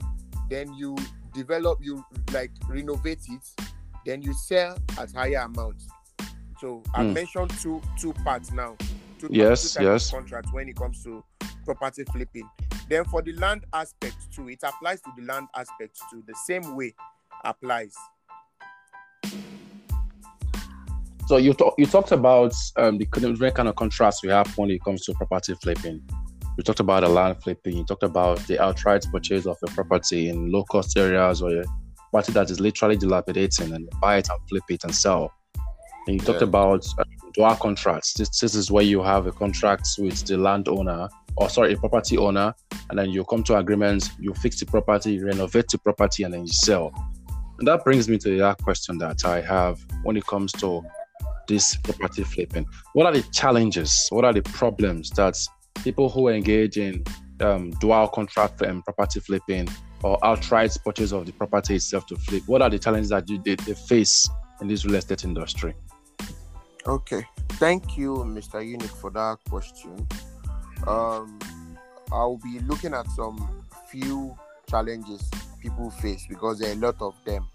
Then 0.49 0.73
you 0.73 0.97
develop, 1.33 1.79
you 1.81 2.03
like 2.31 2.51
renovate 2.67 3.25
it. 3.29 3.67
Then 4.05 4.21
you 4.21 4.33
sell 4.33 4.77
at 4.99 5.11
higher 5.11 5.39
amounts. 5.45 5.87
So 6.59 6.83
I 6.93 7.03
mm. 7.03 7.13
mentioned 7.13 7.51
two 7.61 7.81
two 7.99 8.13
parts 8.13 8.51
now. 8.51 8.75
Two, 9.19 9.29
yes, 9.31 9.73
two 9.73 9.83
yes. 9.83 10.11
Contract 10.11 10.47
when 10.51 10.67
it 10.69 10.75
comes 10.75 11.03
to 11.03 11.23
property 11.65 12.03
flipping. 12.11 12.49
Then 12.89 13.05
for 13.05 13.21
the 13.21 13.33
land 13.33 13.65
aspect 13.73 14.33
too, 14.33 14.49
it 14.49 14.59
applies 14.63 15.01
to 15.01 15.11
the 15.17 15.23
land 15.23 15.47
aspect 15.55 15.99
too. 16.11 16.23
The 16.27 16.35
same 16.45 16.75
way 16.75 16.93
applies. 17.43 17.95
So 21.33 21.37
you 21.37 21.55
talk, 21.55 21.73
you 21.79 21.87
talked 21.87 22.11
about 22.11 22.53
um, 22.75 22.99
the 22.99 23.05
different 23.05 23.55
kind 23.55 23.67
of 23.67 23.75
contrast 23.75 24.21
we 24.21 24.29
have 24.29 24.55
when 24.55 24.69
it 24.69 24.83
comes 24.83 25.03
to 25.05 25.13
property 25.13 25.55
flipping. 25.55 25.99
You 26.59 26.63
talked 26.63 26.79
about 26.79 27.01
the 27.01 27.09
land 27.09 27.41
flipping. 27.41 27.75
You 27.75 27.83
talked 27.85 28.03
about 28.03 28.37
the 28.45 28.63
outright 28.63 29.03
purchase 29.11 29.47
of 29.47 29.57
a 29.63 29.71
property 29.71 30.29
in 30.29 30.51
low 30.51 30.63
cost 30.65 30.95
areas 30.95 31.41
or 31.41 31.49
a 31.61 31.63
property 32.11 32.33
that 32.33 32.51
is 32.51 32.59
literally 32.59 32.97
dilapidating 32.97 33.73
and 33.73 33.89
buy 33.99 34.17
it 34.17 34.29
and 34.29 34.39
flip 34.47 34.61
it 34.69 34.83
and 34.83 34.93
sell. 34.93 35.33
And 36.05 36.17
you 36.17 36.21
yeah. 36.21 36.23
talked 36.23 36.43
about 36.43 36.85
uh, 36.99 37.03
dual 37.33 37.55
contracts. 37.55 38.13
This, 38.13 38.39
this 38.39 38.53
is 38.53 38.69
where 38.69 38.83
you 38.83 39.01
have 39.01 39.25
a 39.25 39.31
contract 39.31 39.87
with 39.97 40.23
the 40.27 40.37
landowner 40.37 41.09
or 41.37 41.49
sorry, 41.49 41.73
a 41.73 41.77
property 41.77 42.15
owner, 42.15 42.53
and 42.91 42.99
then 42.99 43.09
you 43.09 43.23
come 43.23 43.41
to 43.45 43.57
agreements, 43.57 44.11
you 44.19 44.35
fix 44.35 44.59
the 44.59 44.67
property, 44.67 45.13
you 45.13 45.25
renovate 45.25 45.65
the 45.69 45.79
property, 45.79 46.21
and 46.21 46.31
then 46.35 46.41
you 46.41 46.53
sell. 46.53 46.93
And 47.57 47.67
that 47.67 47.83
brings 47.83 48.07
me 48.07 48.19
to 48.19 48.29
the 48.29 48.45
other 48.45 48.63
question 48.63 48.99
that 48.99 49.25
I 49.25 49.41
have 49.41 49.83
when 50.03 50.15
it 50.15 50.27
comes 50.27 50.51
to 50.51 50.83
this 51.47 51.75
property 51.77 52.23
flipping? 52.23 52.65
What 52.93 53.05
are 53.05 53.13
the 53.13 53.23
challenges? 53.31 54.07
What 54.09 54.25
are 54.25 54.33
the 54.33 54.41
problems 54.41 55.09
that 55.11 55.37
people 55.83 56.09
who 56.09 56.29
engage 56.29 56.77
in 56.77 57.03
um, 57.39 57.71
dual 57.71 58.07
contract 58.07 58.61
and 58.61 58.83
property 58.83 59.19
flipping 59.19 59.67
or 60.03 60.17
outright 60.23 60.75
purchase 60.83 61.11
of 61.11 61.25
the 61.25 61.31
property 61.33 61.75
itself 61.75 62.05
to 62.07 62.15
flip? 62.15 62.43
What 62.45 62.61
are 62.61 62.69
the 62.69 62.79
challenges 62.79 63.09
that 63.09 63.29
you, 63.29 63.41
they, 63.43 63.55
they 63.55 63.73
face 63.73 64.27
in 64.61 64.67
this 64.67 64.85
real 64.85 64.95
estate 64.95 65.23
industry? 65.23 65.73
Okay, 66.85 67.25
thank 67.51 67.97
you, 67.97 68.15
Mr. 68.27 68.65
Unique, 68.65 68.89
for 68.89 69.09
that 69.11 69.37
question. 69.49 70.07
Um, 70.85 71.39
I'll 72.11 72.37
be 72.43 72.59
looking 72.59 72.93
at 72.93 73.07
some 73.11 73.63
few 73.87 74.37
challenges 74.69 75.29
people 75.61 75.89
face 75.89 76.25
because 76.27 76.59
there 76.59 76.71
are 76.71 76.73
a 76.73 76.77
lot 76.77 77.01
of 77.01 77.15
them. 77.25 77.47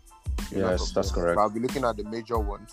Yes, 0.50 0.92
that's 0.92 1.12
them. 1.12 1.22
correct. 1.22 1.38
I'll 1.38 1.50
be 1.50 1.60
looking 1.60 1.84
at 1.84 1.96
the 1.98 2.04
major 2.04 2.38
ones 2.38 2.72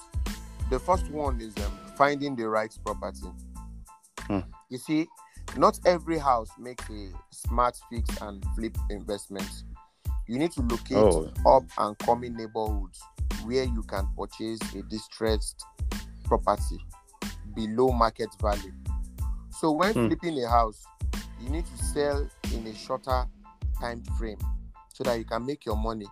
the 0.69 0.79
first 0.79 1.09
one 1.09 1.39
is 1.41 1.55
um, 1.57 1.71
finding 1.95 2.35
the 2.35 2.47
right 2.47 2.75
property. 2.85 3.27
Hmm. 4.21 4.39
You 4.69 4.77
see, 4.77 5.07
not 5.57 5.79
every 5.85 6.17
house 6.17 6.49
makes 6.59 6.83
a 6.89 7.09
smart 7.29 7.77
fix 7.89 8.09
and 8.21 8.43
flip 8.55 8.77
investment. 8.89 9.49
You 10.27 10.39
need 10.39 10.51
to 10.53 10.61
locate 10.61 10.97
oh. 10.97 11.31
up 11.45 11.63
and 11.77 11.97
coming 11.99 12.35
neighborhoods 12.35 13.01
where 13.43 13.63
you 13.63 13.83
can 13.83 14.07
purchase 14.17 14.59
a 14.73 14.81
distressed 14.83 15.63
property 16.23 16.79
below 17.53 17.91
market 17.91 18.29
value. 18.41 18.73
So 19.51 19.71
when 19.71 19.93
hmm. 19.93 20.07
flipping 20.07 20.43
a 20.43 20.49
house, 20.49 20.83
you 21.41 21.49
need 21.49 21.65
to 21.65 21.83
sell 21.83 22.27
in 22.53 22.65
a 22.67 22.73
shorter 22.73 23.25
time 23.79 24.03
frame 24.17 24.39
so 24.93 25.03
that 25.03 25.17
you 25.17 25.25
can 25.25 25.45
make 25.45 25.65
your 25.65 25.75
money 25.75 26.07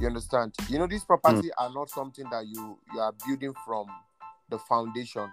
you 0.00 0.06
understand? 0.06 0.54
You 0.68 0.78
know, 0.78 0.86
these 0.86 1.04
properties 1.04 1.50
mm. 1.50 1.64
are 1.64 1.72
not 1.72 1.90
something 1.90 2.24
that 2.30 2.46
you 2.46 2.78
you 2.92 3.00
are 3.00 3.12
building 3.26 3.54
from 3.64 3.86
the 4.48 4.58
foundation. 4.58 5.30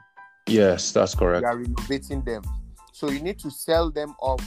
Yes, 0.47 0.91
that's 0.91 1.15
correct. 1.15 1.41
You 1.41 1.47
are 1.47 1.57
renovating 1.57 2.21
them. 2.23 2.43
So 2.91 3.09
you 3.09 3.21
need 3.21 3.39
to 3.39 3.51
sell 3.51 3.91
them 3.91 4.15
off 4.21 4.41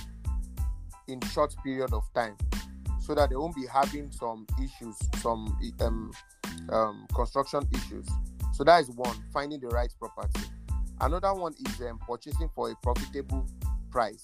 in 1.06 1.20
short 1.32 1.54
period 1.64 1.92
of 1.92 2.04
time 2.14 2.36
so 3.00 3.14
that 3.14 3.30
they 3.30 3.36
won't 3.36 3.56
be 3.56 3.66
having 3.66 4.10
some 4.10 4.46
issues, 4.62 4.96
some 5.20 5.56
um, 5.80 6.12
um, 6.70 7.06
construction 7.14 7.66
issues. 7.72 8.06
So 8.52 8.64
that 8.64 8.82
is 8.82 8.90
one, 8.90 9.16
finding 9.32 9.60
the 9.60 9.68
right 9.68 9.92
property. 9.98 10.46
Another 11.00 11.32
one 11.34 11.54
is 11.66 11.80
um, 11.82 11.98
purchasing 12.06 12.50
for 12.54 12.70
a 12.70 12.74
profitable 12.82 13.46
price. 13.90 14.22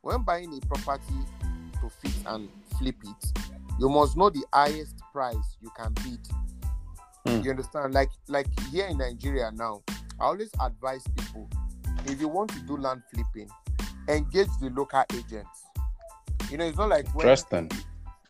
When 0.00 0.22
buying 0.22 0.52
a 0.56 0.66
property 0.66 1.14
to 1.80 1.90
fix 2.00 2.14
and 2.26 2.48
flip 2.78 2.96
it, 3.04 3.32
you 3.78 3.88
must 3.88 4.16
know 4.16 4.30
the 4.30 4.44
highest 4.52 4.98
price 5.12 5.56
you 5.60 5.70
can 5.76 5.92
bid. 5.94 6.20
Mm. 7.26 7.44
You 7.44 7.50
understand? 7.50 7.94
Like 7.94 8.10
like 8.28 8.46
here 8.70 8.86
in 8.86 8.98
Nigeria 8.98 9.50
now, 9.52 9.82
I 10.20 10.24
always 10.24 10.50
advise 10.60 11.02
people 11.16 11.48
if 12.06 12.20
you 12.20 12.28
want 12.28 12.50
to 12.50 12.60
do 12.60 12.76
land 12.76 13.02
flipping, 13.12 13.50
engage 14.08 14.48
the 14.60 14.70
local 14.70 15.04
agents. 15.12 15.64
You 16.50 16.58
know, 16.58 16.66
it's 16.66 16.78
not 16.78 16.88
like 16.88 17.12
when. 17.14 17.26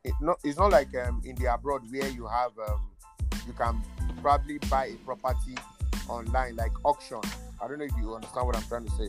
It, 0.04 0.14
not, 0.20 0.38
it's 0.44 0.56
not 0.56 0.70
like 0.70 0.94
um, 0.96 1.20
in 1.24 1.34
the 1.34 1.52
abroad 1.52 1.82
where 1.90 2.08
you 2.08 2.26
have 2.28 2.52
um, 2.68 2.90
you 3.46 3.52
can 3.52 3.82
probably 4.22 4.58
buy 4.70 4.86
a 4.86 4.94
property 5.04 5.56
online 6.08 6.56
like 6.56 6.72
auction. 6.84 7.20
I 7.60 7.66
don't 7.68 7.78
know 7.78 7.84
if 7.86 7.92
you 8.00 8.14
understand 8.14 8.46
what 8.46 8.56
I'm 8.56 8.62
trying 8.64 8.84
to 8.84 8.90
say. 8.92 9.08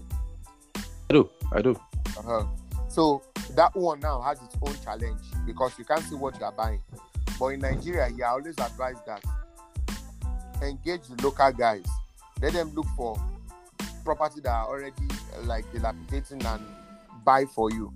I 1.10 1.14
do. 1.14 1.30
I 1.54 1.62
do. 1.62 1.80
Uh-huh. 2.18 2.46
So 2.90 3.22
that 3.56 3.76
one 3.76 4.00
now 4.00 4.22
has 4.22 4.42
its 4.42 4.56
own 4.62 4.76
challenge 4.84 5.22
because 5.46 5.78
you 5.78 5.86
can't 5.86 6.04
see 6.04 6.16
what 6.16 6.38
you 6.40 6.46
are 6.46 6.52
buying. 6.52 6.82
But 7.40 7.48
in 7.48 7.60
Nigeria, 7.62 8.10
I 8.24 8.30
always 8.30 8.58
advise 8.58 8.98
that 9.06 9.24
engage 10.62 11.04
the 11.08 11.22
local 11.24 11.52
guys. 11.52 11.86
Let 12.42 12.54
them 12.54 12.74
look 12.74 12.88
for 12.96 13.16
property 14.04 14.42
that 14.42 14.52
are 14.52 14.68
already 14.68 14.94
like 15.44 15.72
dilapidating 15.72 16.46
and 16.46 16.62
buy 17.24 17.46
for 17.46 17.72
you. 17.72 17.94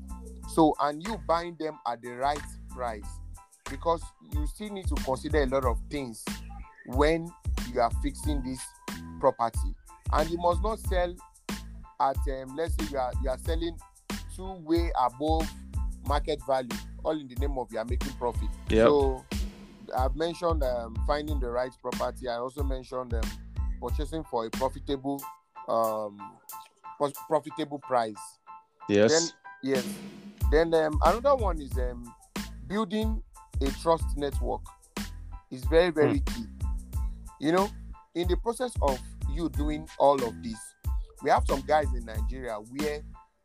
So 0.50 0.75
and 0.81 1.01
you 1.01 1.17
buying 1.27 1.55
them 1.60 1.79
at 1.88 2.01
the 2.01 2.12
right 2.12 2.41
price 2.70 3.05
because 3.70 4.03
you 4.34 4.46
still 4.48 4.70
need 4.70 4.88
to 4.88 4.96
consider 4.96 5.43
a 5.43 5.46
lot 5.46 5.65
of 5.65 5.79
things 5.89 6.24
when 6.86 7.31
you 7.74 7.79
are 7.79 7.91
fixing 8.03 8.43
this 8.43 8.60
property 9.20 9.75
and 10.13 10.29
you 10.29 10.38
must 10.38 10.62
not 10.62 10.79
sell 10.79 11.15
at 12.01 12.17
um, 12.17 12.55
let's 12.55 12.74
say 12.75 12.91
you 12.91 12.98
are 12.98 13.13
you 13.24 13.29
are 13.29 13.38
selling 13.46 13.77
two 14.41 14.53
way 14.63 14.91
above 15.00 15.48
market 16.07 16.39
value 16.48 16.69
all 17.03 17.19
in 17.19 17.27
the 17.27 17.36
name 17.36 17.57
of 17.60 17.71
you 17.71 17.77
are 17.77 17.86
making 17.86 18.12
profit 18.13 18.50
Yep. 18.69 18.88
so 18.88 19.25
i've 19.98 20.15
mentioned 20.15 20.63
um, 20.63 20.95
finding 21.05 21.39
the 21.39 21.48
right 21.50 21.71
property 21.81 22.27
i 22.27 22.36
also 22.36 22.63
mentioned 22.63 23.13
um, 23.13 23.21
purchasing 23.81 24.24
for 24.24 24.45
a 24.45 24.50
profitable 24.50 25.21
um 25.67 26.17
profitable 27.27 27.79
price 27.79 28.15
Yes. 28.89 29.33
Yes. 29.63 29.86
Then 30.51 30.74
um, 30.74 31.00
another 31.05 31.36
one 31.36 31.62
is 31.62 31.71
um, 31.77 32.13
building 32.67 33.21
a 33.62 33.67
trust 33.81 34.17
network 34.17 34.62
is 35.50 35.63
very 35.65 35.91
very 35.91 36.19
key. 36.19 36.45
You 37.39 37.53
know, 37.53 37.69
in 38.15 38.27
the 38.27 38.36
process 38.38 38.74
of 38.81 39.00
you 39.31 39.50
doing 39.50 39.88
all 39.98 40.21
of 40.24 40.43
this, 40.43 40.60
we 41.24 41.29
have 41.29 41.43
some 41.48 41.62
guys 41.62 41.88
in 41.95 42.03
Nigeria 42.05 42.55
where 42.55 43.01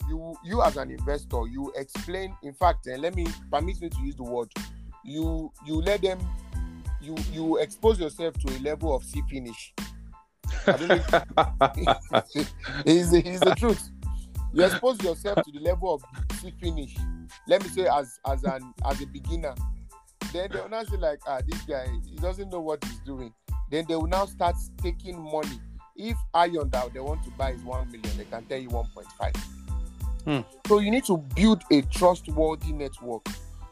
you 0.08 0.34
you 0.44 0.62
as 0.62 0.76
an 0.76 0.90
investor 0.90 1.46
you 1.50 1.72
explain 1.76 2.34
in 2.42 2.52
fact 2.52 2.86
eh, 2.86 2.96
let 2.98 3.14
me 3.14 3.26
permit 3.50 3.80
me 3.80 3.88
to 3.88 3.98
use 4.02 4.16
the 4.16 4.22
word 4.22 4.48
you 5.04 5.52
you 5.64 5.80
let 5.82 6.02
them 6.02 6.18
you 7.00 7.14
you 7.32 7.56
expose 7.58 8.00
yourself 8.00 8.34
to 8.38 8.56
a 8.56 8.58
level 8.58 8.94
of 8.94 9.04
sea 9.04 9.22
finish. 9.30 9.72
Is 12.84 13.10
the 13.10 13.54
truth. 13.56 13.90
You 14.52 14.64
expose 14.64 15.02
yourself 15.02 15.42
to 15.44 15.52
the 15.52 15.60
level 15.60 15.94
of 15.94 16.02
sea 16.38 16.52
finish. 16.60 16.96
Let 17.46 17.62
me 17.62 17.68
say 17.68 17.86
as 17.86 18.18
as 18.26 18.44
an 18.44 18.74
as 18.84 19.00
a 19.00 19.06
beginner. 19.06 19.54
Then 20.32 20.48
they 20.52 20.60
will 20.60 20.68
now 20.68 20.82
say 20.82 20.96
like 20.96 21.20
ah 21.26 21.40
this 21.46 21.60
guy 21.62 21.86
he 22.10 22.16
doesn't 22.16 22.50
know 22.50 22.60
what 22.60 22.82
he's 22.84 22.98
doing. 23.00 23.32
Then 23.70 23.84
they 23.88 23.94
will 23.94 24.08
now 24.08 24.26
start 24.26 24.56
taking 24.82 25.18
money. 25.20 25.60
If 25.94 26.16
iron 26.34 26.70
that 26.70 26.92
they 26.92 27.00
want 27.00 27.22
to 27.24 27.30
buy 27.30 27.52
is 27.52 27.62
one 27.62 27.90
million 27.90 28.16
they 28.18 28.24
can 28.24 28.44
tell 28.44 28.58
you 28.58 28.68
1.5 28.68 29.55
Mm. 30.26 30.44
So 30.66 30.80
you 30.80 30.90
need 30.90 31.04
to 31.04 31.18
build 31.18 31.62
a 31.70 31.82
trustworthy 31.82 32.72
network 32.72 33.26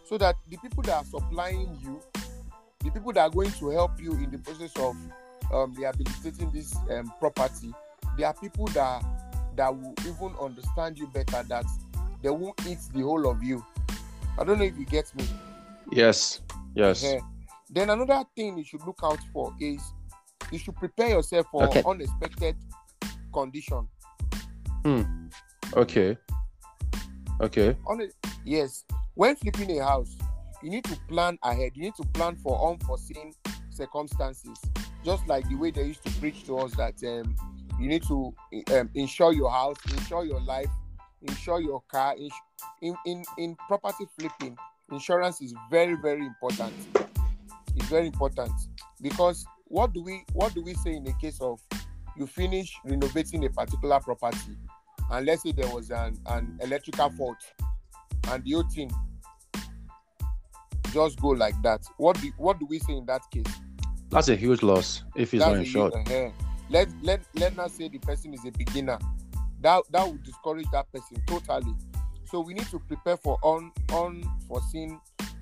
so 0.05 0.17
that 0.19 0.37
the 0.49 0.57
people 0.59 0.83
that 0.85 0.95
are 0.95 1.05
supplying 1.05 1.77
you, 1.83 2.01
the 2.81 2.91
people 2.91 3.13
that 3.13 3.21
are 3.21 3.31
going 3.31 3.51
to 3.53 3.71
help 3.71 4.01
you 4.01 4.13
in 4.13 4.31
the 4.31 4.39
process 4.39 4.73
of 4.77 4.97
um, 5.53 5.75
rehabilitating 5.75 6.51
this 6.53 6.77
um, 6.91 7.13
property, 7.19 7.73
there 8.17 8.29
are 8.29 8.35
people 8.35 8.67
that 8.69 9.05
that 9.57 9.75
will 9.75 9.95
even 10.01 10.35
understand 10.41 10.99
you 10.99 11.07
better. 11.09 11.43
That 11.49 11.65
they 12.23 12.31
won't 12.31 12.61
eat 12.67 12.79
the 12.93 13.03
whole 13.03 13.29
of 13.29 13.43
you. 13.43 13.65
I 14.39 14.45
don't 14.45 14.59
know 14.59 14.65
if 14.65 14.79
you 14.79 14.87
get 14.87 15.15
me. 15.15 15.25
Yes. 15.91 16.41
Yes. 16.75 17.05
Uh-huh. 17.05 17.21
Then 17.71 17.91
another 17.91 18.25
thing 18.37 18.59
you 18.59 18.65
should 18.65 18.85
look 18.87 19.01
out 19.03 19.19
for 19.33 19.55
is 19.61 19.81
you 20.51 20.59
should 20.59 20.77
prepare 20.77 21.09
yourself 21.11 21.47
for 21.51 21.65
okay. 21.65 21.83
unexpected 21.87 22.57
condition. 23.33 23.89
Hmm. 24.85 25.03
Okay. 25.77 26.17
Okay. 27.41 27.76
Yes, 28.45 28.85
when 29.14 29.37
flipping 29.37 29.79
a 29.79 29.85
house, 29.85 30.17
you 30.62 30.71
need 30.71 30.85
to 30.85 30.97
plan 31.09 31.38
ahead. 31.43 31.73
You 31.75 31.83
need 31.83 31.95
to 31.97 32.07
plan 32.09 32.37
for 32.37 32.71
unforeseen 32.71 33.33
circumstances. 33.70 34.59
Just 35.05 35.27
like 35.27 35.49
the 35.49 35.57
way 35.57 35.70
they 35.70 35.85
used 35.85 36.05
to 36.05 36.11
preach 36.20 36.44
to 36.47 36.59
us 36.59 36.75
that 36.77 36.94
um, 37.05 37.35
you 37.79 37.88
need 37.88 38.03
to 38.05 38.35
um, 38.73 38.88
insure 38.94 39.33
your 39.33 39.51
house, 39.51 39.77
insure 39.92 40.25
your 40.25 40.40
life, 40.40 40.70
insure 41.23 41.61
your 41.61 41.83
car. 41.90 42.14
Ins- 42.16 42.33
in, 42.81 42.97
in 43.05 43.25
in 43.37 43.57
property 43.68 44.07
flipping, 44.18 44.57
insurance 44.90 45.42
is 45.42 45.55
very 45.70 45.97
very 46.01 46.25
important. 46.25 46.73
It's 47.77 47.87
very 47.88 48.07
important 48.07 48.53
because 49.03 49.44
what 49.64 49.92
do 49.92 50.03
we 50.03 50.25
what 50.33 50.55
do 50.55 50.62
we 50.62 50.75
say 50.75 50.94
in 50.94 51.05
the 51.05 51.14
case 51.20 51.40
of 51.40 51.61
you 52.16 52.27
finish 52.27 52.73
renovating 52.85 53.44
a 53.44 53.51
particular 53.51 54.01
property 54.01 54.57
and 55.11 55.27
let's 55.27 55.43
say 55.43 55.53
there 55.53 55.69
was 55.69 55.90
an, 55.90 56.19
an 56.27 56.59
electrical 56.62 57.11
fault. 57.11 57.37
And 58.29 58.43
the 58.45 58.53
whole 58.53 58.62
thing 58.64 58.90
just 60.95 61.21
go 61.21 61.29
like 61.29 61.61
that. 61.62 61.85
What 61.97 62.21
do 62.21 62.31
what 62.38 62.59
do 62.61 62.67
we 62.67 62.79
say 62.79 62.95
in 62.95 63.05
that 63.07 63.23
case? 63.31 63.53
That's 64.11 64.29
a 64.29 64.37
huge 64.37 64.62
loss 64.62 65.03
if 65.17 65.33
he's 65.33 65.40
not 65.40 65.55
a 65.55 65.59
insured. 65.59 65.93
huge- 65.93 66.09
uh-huh. 66.09 66.31
let 66.71 66.88
let 67.03 67.21
let 67.35 67.59
us 67.59 67.75
say 67.75 67.88
the 67.88 67.99
person 67.99 68.33
is 68.33 68.45
a 68.47 68.53
beginner. 68.53 68.99
That 69.61 69.83
that 69.90 70.07
would 70.07 70.23
discourage 70.23 70.67
that 70.73 70.90
person 70.93 71.23
totally. 71.27 71.75
So 72.27 72.40
we 72.40 72.55
need 72.55 72.67
to 72.69 72.79
prepare 72.79 73.17
for 73.17 73.38
un, 73.45 73.73
unforeseen 73.93 75.01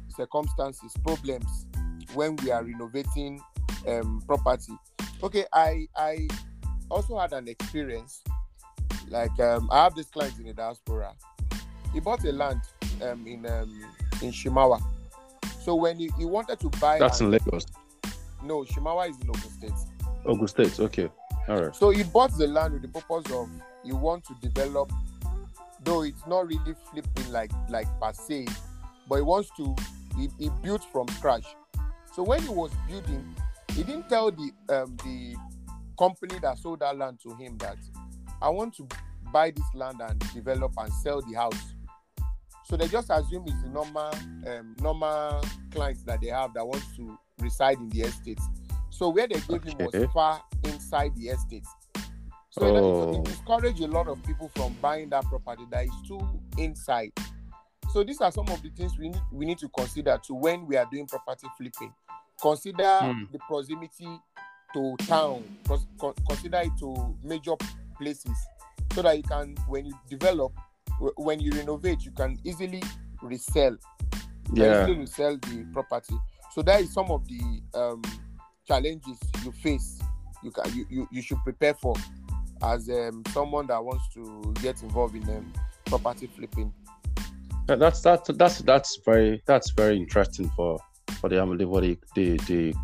circumstances 0.09 0.95
problems 1.05 1.67
when 2.15 2.37
we 2.37 2.51
are 2.51 2.65
renovating 2.65 3.41
um 3.87 4.23
property. 4.27 4.73
Okay 5.23 5.45
i 5.53 5.87
i 5.97 6.27
also 6.91 7.19
had 7.19 7.33
an 7.33 7.49
experience 7.49 8.23
like 9.13 9.39
um 9.41 9.69
i 9.71 9.85
have 9.85 9.95
this 9.95 10.07
client 10.07 10.37
in 10.39 10.47
the 10.47 10.53
diaspora 10.53 11.13
he 11.93 12.01
bought 12.01 12.25
a 12.25 12.33
land 12.33 12.61
um 13.03 13.27
in 13.27 13.45
um 13.47 13.71
in 14.23 14.31
shimawa 14.33 14.81
so 15.63 15.75
when 15.75 15.97
he, 15.99 16.11
he 16.19 16.25
wanted 16.25 16.59
to 16.59 16.69
buy 16.81 16.99
That's 16.99 17.21
an- 17.21 17.27
in 17.27 17.33
Lagos. 17.33 17.67
no 18.43 18.65
shimawa 18.65 19.09
is 19.11 19.21
in 19.21 19.29
ogun 19.29 19.51
state 19.51 19.73
Ogun 20.25 20.47
State. 20.47 20.79
Okay. 20.79 21.11
All 21.49 21.61
right. 21.61 21.75
so 21.75 21.91
he 21.91 22.05
bought 22.05 22.31
the 22.39 22.47
land 22.47 22.75
with 22.75 22.83
the 22.83 22.89
purpose 22.89 23.29
of 23.33 23.49
he 23.85 23.91
want 23.93 24.25
to 24.27 24.35
develop, 24.41 24.89
though 25.83 26.03
it's 26.03 26.25
not 26.29 26.47
really 26.47 26.75
flipping 26.93 27.33
like 27.33 27.51
like 27.69 27.89
per 28.01 28.13
se, 28.13 28.47
but 29.09 29.17
he 29.17 29.23
wants 29.23 29.51
to 29.57 29.75
he, 30.17 30.29
he 30.39 30.49
built 30.63 30.85
from 30.93 31.09
scratch. 31.09 31.45
So 32.15 32.23
when 32.23 32.41
he 32.41 32.51
was 32.51 32.71
building, 32.89 33.35
he 33.75 33.83
didn't 33.83 34.09
tell 34.09 34.31
the 34.31 34.53
um 34.69 34.97
the 35.03 35.35
company 35.99 36.39
that 36.41 36.59
sold 36.59 36.79
that 36.81 36.97
land 36.97 37.19
to 37.25 37.35
him 37.35 37.59
that 37.59 37.79
I 38.43 38.49
want 38.49 38.75
to 38.77 38.89
buy 39.33 39.51
this 39.53 39.65
land 39.75 40.01
and 40.01 40.19
develop 40.35 40.73
and 40.77 40.93
sell 40.93 41.23
the 41.23 41.35
house. 41.35 41.75
So 42.65 42.77
they 42.77 42.89
just 42.89 43.09
assume 43.11 43.45
it's 43.47 43.63
the 43.63 43.69
normal 43.69 44.13
um, 44.47 44.77
normal 44.81 45.45
clients 45.71 46.03
that 46.05 46.21
they 46.21 46.29
have 46.29 46.55
that 46.55 46.67
wants 46.67 46.87
to 46.97 47.19
reside 47.41 47.79
in 47.79 47.89
the 47.91 48.03
estate. 48.03 48.41
So 48.91 49.09
where 49.11 49.27
they 49.29 49.41
gave 49.41 49.63
him 49.65 49.79
was 49.79 50.11
far 50.13 50.43
inside 50.65 51.15
the 51.17 51.29
estate. 51.29 51.65
So 52.51 52.67
Oh. 52.67 53.19
it 53.19 53.25
discouraged 53.25 53.81
a 53.81 53.87
lot 53.87 54.09
of 54.09 54.23
people 54.25 54.51
from 54.55 54.75
buying 54.83 55.09
that 55.11 55.25
property 55.25 55.65
that 55.71 55.85
is 55.87 55.93
too 56.07 56.21
inside. 56.59 57.13
So 57.93 58.05
these 58.05 58.21
are 58.21 58.31
some 58.33 58.49
of 58.49 58.63
the 58.63 58.71
things 58.71 58.99
we 58.99 59.09
need 59.09 59.23
we 59.33 59.45
need 59.47 59.59
to 59.59 59.69
consider 59.69 60.19
to 60.27 60.35
when 60.35 60.67
we 60.67 60.77
are 60.77 60.87
doing 60.91 61.07
property 61.07 61.47
flipping. 61.57 61.93
Consider 62.41 62.99
Hmm. 63.01 63.25
the 63.33 63.39
proximity 63.41 64.09
to 64.75 64.97
town. 65.07 65.43
Cons- 65.69 65.87
consider 66.29 66.59
it 66.61 66.73
to 66.79 67.15
major 67.23 67.55
places 68.03 68.37
so 68.95 69.03
that 69.03 69.17
you 69.17 69.23
can 69.23 69.55
when 69.69 69.87
you 69.87 69.95
develop 70.11 70.53
when 71.17 71.41
you 71.41 71.51
renovate 71.53 72.05
you 72.05 72.11
can 72.13 72.39
easily 72.45 72.83
resell 73.23 73.73
you 73.73 74.55
can 74.55 74.57
Yeah. 74.57 74.83
easily 74.83 74.99
resell 74.99 75.37
the 75.37 75.67
property 75.73 76.15
so 76.53 76.63
that 76.63 76.81
is 76.81 76.93
some 76.93 77.11
of 77.11 77.27
the 77.29 77.63
um, 77.75 78.03
challenges 78.67 79.19
you 79.45 79.53
face 79.53 80.01
you 80.43 80.51
can 80.51 80.75
you, 80.77 80.87
you, 80.91 81.09
you 81.13 81.23
should 81.23 81.39
prepare 81.45 81.75
for 81.75 81.95
as 82.63 82.89
um, 82.91 83.23
someone 83.33 83.67
that 83.69 83.83
wants 83.83 84.05
to 84.15 84.53
get 84.63 84.83
involved 84.83 85.15
in 85.15 85.23
um, 85.31 85.53
property 85.87 86.27
flipping 86.27 86.73
That's 87.67 88.01
that's 88.01 88.29
that's 88.35 88.59
that's 88.61 88.99
very 89.05 89.43
that's 89.47 89.71
very 89.71 89.97
interesting 89.97 90.51
for 90.57 90.79
for 91.21 91.29
the 91.29 91.45
what 91.67 91.83
the, 91.83 91.97
the 92.15 92.37
the 92.49 92.75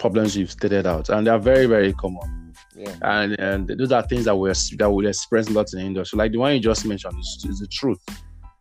problems 0.00 0.36
you've 0.36 0.50
stated 0.50 0.86
out, 0.86 1.08
and 1.08 1.26
they 1.26 1.30
are 1.30 1.38
very 1.38 1.66
very 1.66 1.92
common. 1.92 2.37
Yeah 2.78 2.94
And 3.02 3.38
and 3.40 3.68
those 3.68 3.92
are 3.92 4.02
things 4.02 4.24
that 4.26 4.36
we 4.36 4.50
that 4.50 4.90
we 4.90 5.08
experience 5.08 5.48
a 5.50 5.52
lot 5.52 5.72
in 5.72 5.80
the 5.80 5.86
industry. 5.86 6.16
Like 6.16 6.32
the 6.32 6.38
one 6.38 6.54
you 6.54 6.60
just 6.60 6.84
mentioned 6.86 7.18
is, 7.18 7.46
is 7.48 7.58
the 7.60 7.66
truth. 7.66 8.00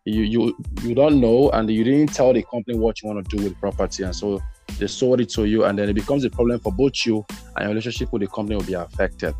You 0.05 0.23
you 0.23 0.57
you 0.83 0.95
don't 0.95 1.19
know, 1.19 1.49
and 1.51 1.69
you 1.69 1.83
didn't 1.83 2.13
tell 2.13 2.33
the 2.33 2.43
company 2.43 2.77
what 2.77 3.01
you 3.01 3.09
want 3.09 3.27
to 3.27 3.37
do 3.37 3.43
with 3.43 3.53
the 3.53 3.59
property, 3.59 4.03
and 4.03 4.15
so 4.15 4.41
they 4.79 4.87
sold 4.87 5.21
it 5.21 5.29
to 5.29 5.45
you, 5.45 5.65
and 5.65 5.77
then 5.77 5.89
it 5.89 5.93
becomes 5.93 6.23
a 6.23 6.29
problem 6.29 6.59
for 6.59 6.71
both 6.71 7.05
you 7.05 7.25
and 7.55 7.63
your 7.63 7.69
relationship 7.69 8.11
with 8.13 8.21
the 8.21 8.27
company 8.27 8.55
will 8.55 8.63
be 8.63 8.73
affected. 8.73 9.35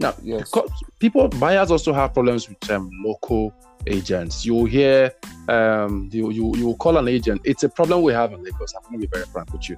Now, 0.00 0.14
yes 0.22 0.52
people 0.98 1.28
buyers 1.28 1.70
also 1.70 1.92
have 1.92 2.14
problems 2.14 2.48
with 2.48 2.70
um, 2.70 2.90
local 3.04 3.52
agents. 3.86 4.44
You 4.44 4.54
will 4.54 4.64
hear 4.66 5.12
um 5.48 6.08
you, 6.12 6.30
you 6.30 6.56
you 6.56 6.66
will 6.66 6.76
call 6.76 6.96
an 6.98 7.08
agent. 7.08 7.40
It's 7.44 7.62
a 7.62 7.68
problem 7.68 8.02
we 8.02 8.12
have 8.12 8.32
in 8.32 8.42
Lagos. 8.42 8.74
I'm 8.76 8.82
gonna 8.84 8.98
be 8.98 9.06
very 9.06 9.24
frank 9.26 9.52
with 9.52 9.68
you. 9.68 9.76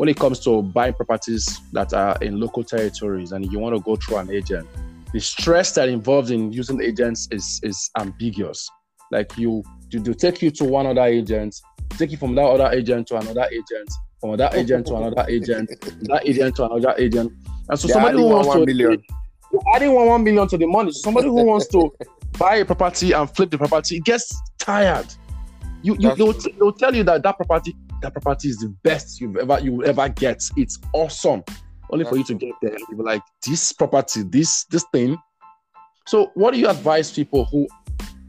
When 0.00 0.08
it 0.08 0.16
comes 0.16 0.40
to 0.44 0.62
buying 0.62 0.94
properties 0.94 1.60
that 1.72 1.92
are 1.92 2.16
in 2.22 2.40
local 2.40 2.64
territories 2.64 3.32
and 3.32 3.52
you 3.52 3.58
want 3.58 3.76
to 3.76 3.82
go 3.82 3.96
through 3.96 4.16
an 4.16 4.30
agent, 4.30 4.66
the 5.12 5.20
stress 5.20 5.72
that 5.72 5.90
involved 5.90 6.30
in 6.30 6.50
using 6.54 6.80
agents 6.80 7.28
is 7.30 7.60
is 7.62 7.90
ambiguous. 7.98 8.66
Like 9.10 9.36
you 9.36 9.62
you 9.90 10.00
do 10.00 10.14
take 10.14 10.40
you 10.40 10.50
to 10.52 10.64
one 10.64 10.86
other 10.86 11.02
agent, 11.02 11.54
take 11.98 12.12
you 12.12 12.16
from 12.16 12.34
that 12.36 12.46
other 12.46 12.74
agent 12.74 13.08
to 13.08 13.18
another 13.18 13.46
agent, 13.52 13.90
from 14.22 14.38
that 14.38 14.54
agent 14.54 14.86
to 14.86 14.96
another 14.96 15.26
agent, 15.28 15.68
that 16.08 16.22
agent 16.24 16.56
to 16.56 16.64
another 16.64 16.94
agent. 16.96 17.30
And 17.68 17.78
so 17.78 17.86
somebody 17.88 18.16
who 18.16 18.24
wants 18.24 18.54
to 18.54 18.64
million. 18.64 19.04
adding 19.74 19.92
one 19.92 20.06
one 20.06 20.24
million 20.24 20.48
to 20.48 20.56
the 20.56 20.66
money. 20.66 20.92
Somebody 20.92 21.28
who 21.28 21.44
wants 21.44 21.66
to 21.66 21.92
buy 22.38 22.54
a 22.54 22.64
property 22.64 23.12
and 23.12 23.28
flip 23.28 23.50
the 23.50 23.58
property 23.58 24.00
gets 24.00 24.34
tired. 24.58 25.08
You 25.82 25.94
you 25.98 26.14
they'll, 26.14 26.32
they'll 26.32 26.72
tell 26.72 26.96
you 26.96 27.04
that 27.04 27.22
that 27.22 27.36
property 27.36 27.76
that 28.02 28.12
property 28.12 28.48
is 28.48 28.58
the 28.58 28.68
best 28.82 29.20
you've 29.20 29.36
ever 29.36 29.58
you 29.60 29.72
will 29.72 29.88
ever 29.88 30.08
get. 30.08 30.42
It's 30.56 30.78
awesome. 30.92 31.42
Only 31.92 32.04
for 32.04 32.16
you 32.16 32.24
to 32.24 32.34
get 32.34 32.54
there, 32.62 32.76
you 32.88 32.96
be 32.96 33.02
like 33.02 33.22
this 33.44 33.72
property, 33.72 34.22
this 34.22 34.64
this 34.64 34.84
thing. 34.92 35.16
So, 36.06 36.30
what 36.34 36.54
do 36.54 36.60
you 36.60 36.68
advise 36.68 37.12
people 37.12 37.44
who 37.46 37.66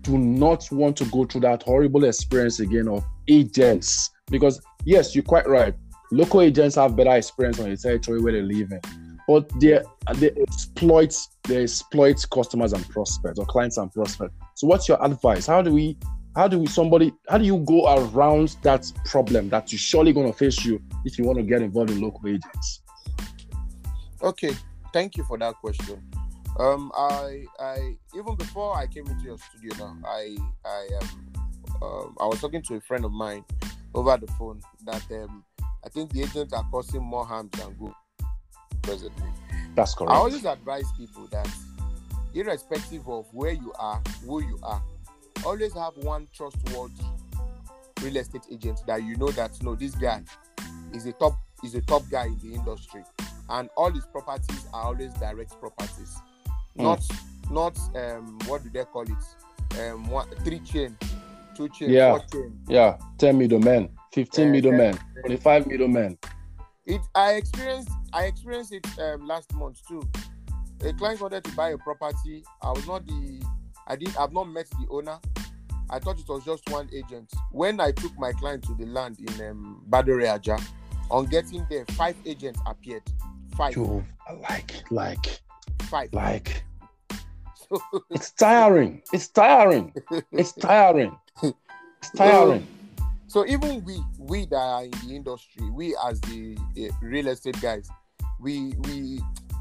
do 0.01 0.17
not 0.17 0.67
want 0.71 0.97
to 0.97 1.05
go 1.05 1.25
through 1.25 1.41
that 1.41 1.63
horrible 1.63 2.05
experience 2.05 2.59
again 2.59 2.87
of 2.87 3.05
agents? 3.27 4.09
Because 4.29 4.61
yes, 4.83 5.15
you're 5.15 5.23
quite 5.23 5.47
right. 5.47 5.75
Local 6.11 6.41
agents 6.41 6.75
have 6.75 6.95
better 6.95 7.15
experience 7.15 7.59
on 7.59 7.69
the 7.69 7.77
territory 7.77 8.21
where 8.21 8.33
they 8.33 8.41
live 8.41 8.71
in, 8.71 8.81
but 9.27 9.47
they 9.59 9.79
they 10.15 10.31
exploit 10.41 11.15
they 11.43 11.63
exploit 11.63 12.25
customers 12.31 12.73
and 12.73 12.87
prospects 12.89 13.39
or 13.39 13.45
clients 13.45 13.77
and 13.77 13.91
prospects. 13.91 14.33
So, 14.55 14.67
what's 14.67 14.89
your 14.89 15.03
advice? 15.05 15.45
How 15.45 15.61
do 15.61 15.71
we 15.71 15.97
how 16.35 16.47
do 16.47 16.59
we 16.59 16.67
somebody 16.67 17.13
how 17.29 17.37
do 17.37 17.43
you 17.43 17.57
go 17.59 17.93
around 17.95 18.55
that 18.61 18.91
problem 19.05 19.49
that 19.49 19.71
you're 19.71 19.79
surely 19.79 20.13
going 20.13 20.31
to 20.31 20.37
face 20.37 20.63
you 20.63 20.81
if 21.05 21.17
you 21.17 21.25
want 21.25 21.37
to 21.37 21.43
get 21.43 21.61
involved 21.61 21.91
in 21.91 22.01
local 22.01 22.27
agents? 22.27 22.81
Okay 24.21 24.55
thank 24.93 25.17
you 25.17 25.23
for 25.23 25.37
that 25.37 25.55
question. 25.55 26.01
Um 26.59 26.91
i 26.95 27.45
i 27.59 27.95
even 28.15 28.35
before 28.35 28.75
i 28.75 28.85
came 28.87 29.07
into 29.07 29.23
your 29.23 29.37
studio 29.37 29.73
now 29.77 29.97
i 30.05 30.37
i 30.65 30.87
um, 31.01 31.33
um 31.81 32.17
i 32.19 32.25
was 32.25 32.41
talking 32.41 32.61
to 32.63 32.75
a 32.75 32.81
friend 32.81 33.05
of 33.05 33.11
mine 33.11 33.45
over 33.93 34.17
the 34.17 34.27
phone 34.33 34.61
that 34.85 35.03
um 35.11 35.43
i 35.85 35.89
think 35.89 36.11
the 36.11 36.21
agents 36.21 36.53
are 36.53 36.65
causing 36.69 37.01
more 37.01 37.25
harm 37.25 37.49
than 37.53 37.73
good 37.73 37.93
presently. 38.81 39.27
That's 39.75 39.93
correct. 39.95 40.11
i 40.11 40.15
always 40.15 40.43
advise 40.43 40.85
people 40.97 41.27
that 41.27 41.49
irrespective 42.33 43.07
of 43.07 43.27
where 43.31 43.53
you 43.53 43.73
are 43.79 44.01
who 44.25 44.41
you 44.41 44.59
are 44.63 44.81
always 45.45 45.73
have 45.73 45.95
one 45.97 46.27
trustworthy 46.33 47.03
real 48.01 48.17
estate 48.17 48.45
agent 48.51 48.81
that 48.87 49.03
you 49.03 49.15
know 49.17 49.29
that 49.31 49.51
no 49.63 49.75
this 49.75 49.95
guy 49.95 50.23
is 50.93 51.05
a 51.05 51.13
top 51.13 51.37
is 51.63 51.75
a 51.75 51.81
top 51.81 52.03
guy 52.09 52.25
in 52.25 52.39
the 52.39 52.55
industry. 52.55 53.03
And 53.49 53.69
all 53.75 53.91
his 53.91 54.05
properties 54.05 54.65
are 54.73 54.85
always 54.85 55.13
direct 55.13 55.59
properties. 55.59 56.17
Mm. 56.77 56.83
not 56.83 57.03
not 57.49 57.77
um 57.95 58.39
what 58.47 58.63
do 58.63 58.69
they 58.69 58.85
call 58.85 59.03
it? 59.03 59.79
Um 59.79 60.09
one 60.09 60.27
three 60.43 60.59
chain 60.59 60.97
two 61.55 61.69
chain 61.69 61.89
yeah. 61.89 62.17
chain. 62.31 62.57
yeah 62.67 62.97
10 63.17 63.37
middlemen 63.37 63.89
15 64.13 64.47
uh, 64.47 64.51
middlemen 64.51 64.99
25 65.21 65.67
middlemen. 65.67 66.17
It 66.85 67.01
i 67.15 67.33
experienced 67.33 67.91
i 68.13 68.25
experienced 68.25 68.73
it 68.73 68.87
um, 68.99 69.27
last 69.27 69.53
month 69.53 69.85
too. 69.87 70.01
A 70.83 70.93
client 70.93 71.21
wanted 71.21 71.43
to 71.43 71.51
buy 71.55 71.69
a 71.69 71.77
property. 71.77 72.43
I 72.63 72.71
was 72.71 72.87
not 72.87 73.05
the 73.05 73.43
I 73.91 73.97
did 73.97 74.15
I've 74.15 74.31
not 74.31 74.45
met 74.45 74.69
the 74.69 74.87
owner. 74.89 75.19
I 75.89 75.99
thought 75.99 76.17
it 76.17 76.29
was 76.29 76.45
just 76.45 76.69
one 76.69 76.89
agent. 76.93 77.29
When 77.51 77.81
I 77.81 77.91
took 77.91 78.17
my 78.17 78.31
client 78.31 78.63
to 78.63 78.73
the 78.73 78.85
land 78.85 79.19
in 79.19 79.49
um, 79.49 79.83
Badore 79.89 80.23
Ajah, 80.23 80.63
on 81.09 81.25
getting 81.25 81.67
there, 81.69 81.85
five 81.89 82.15
agents 82.25 82.61
appeared. 82.65 83.03
Five. 83.57 83.75
Yo, 83.75 84.01
like, 84.49 84.81
like, 84.91 85.41
five. 85.81 86.07
Like, 86.13 86.63
it's 88.11 88.31
tiring. 88.31 89.01
It's 89.11 89.27
tiring. 89.27 89.93
It's 90.31 90.53
tiring. 90.53 91.17
It's 91.43 92.11
tiring. 92.15 92.65
So, 93.27 93.43
so 93.43 93.45
even 93.45 93.83
we, 93.83 94.01
we 94.17 94.45
that 94.45 94.55
are 94.55 94.85
in 94.85 94.91
the 94.91 95.13
industry, 95.13 95.69
we 95.69 95.97
as 96.07 96.21
the 96.21 96.57
uh, 96.79 96.93
real 97.01 97.27
estate 97.27 97.59
guys, 97.61 97.89
we, 98.39 98.73
we 98.85 99.19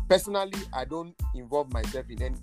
personally, 0.09 0.63
I 0.73 0.85
don't 0.85 1.17
involve 1.35 1.73
myself 1.73 2.07
in 2.09 2.23
any. 2.23 2.37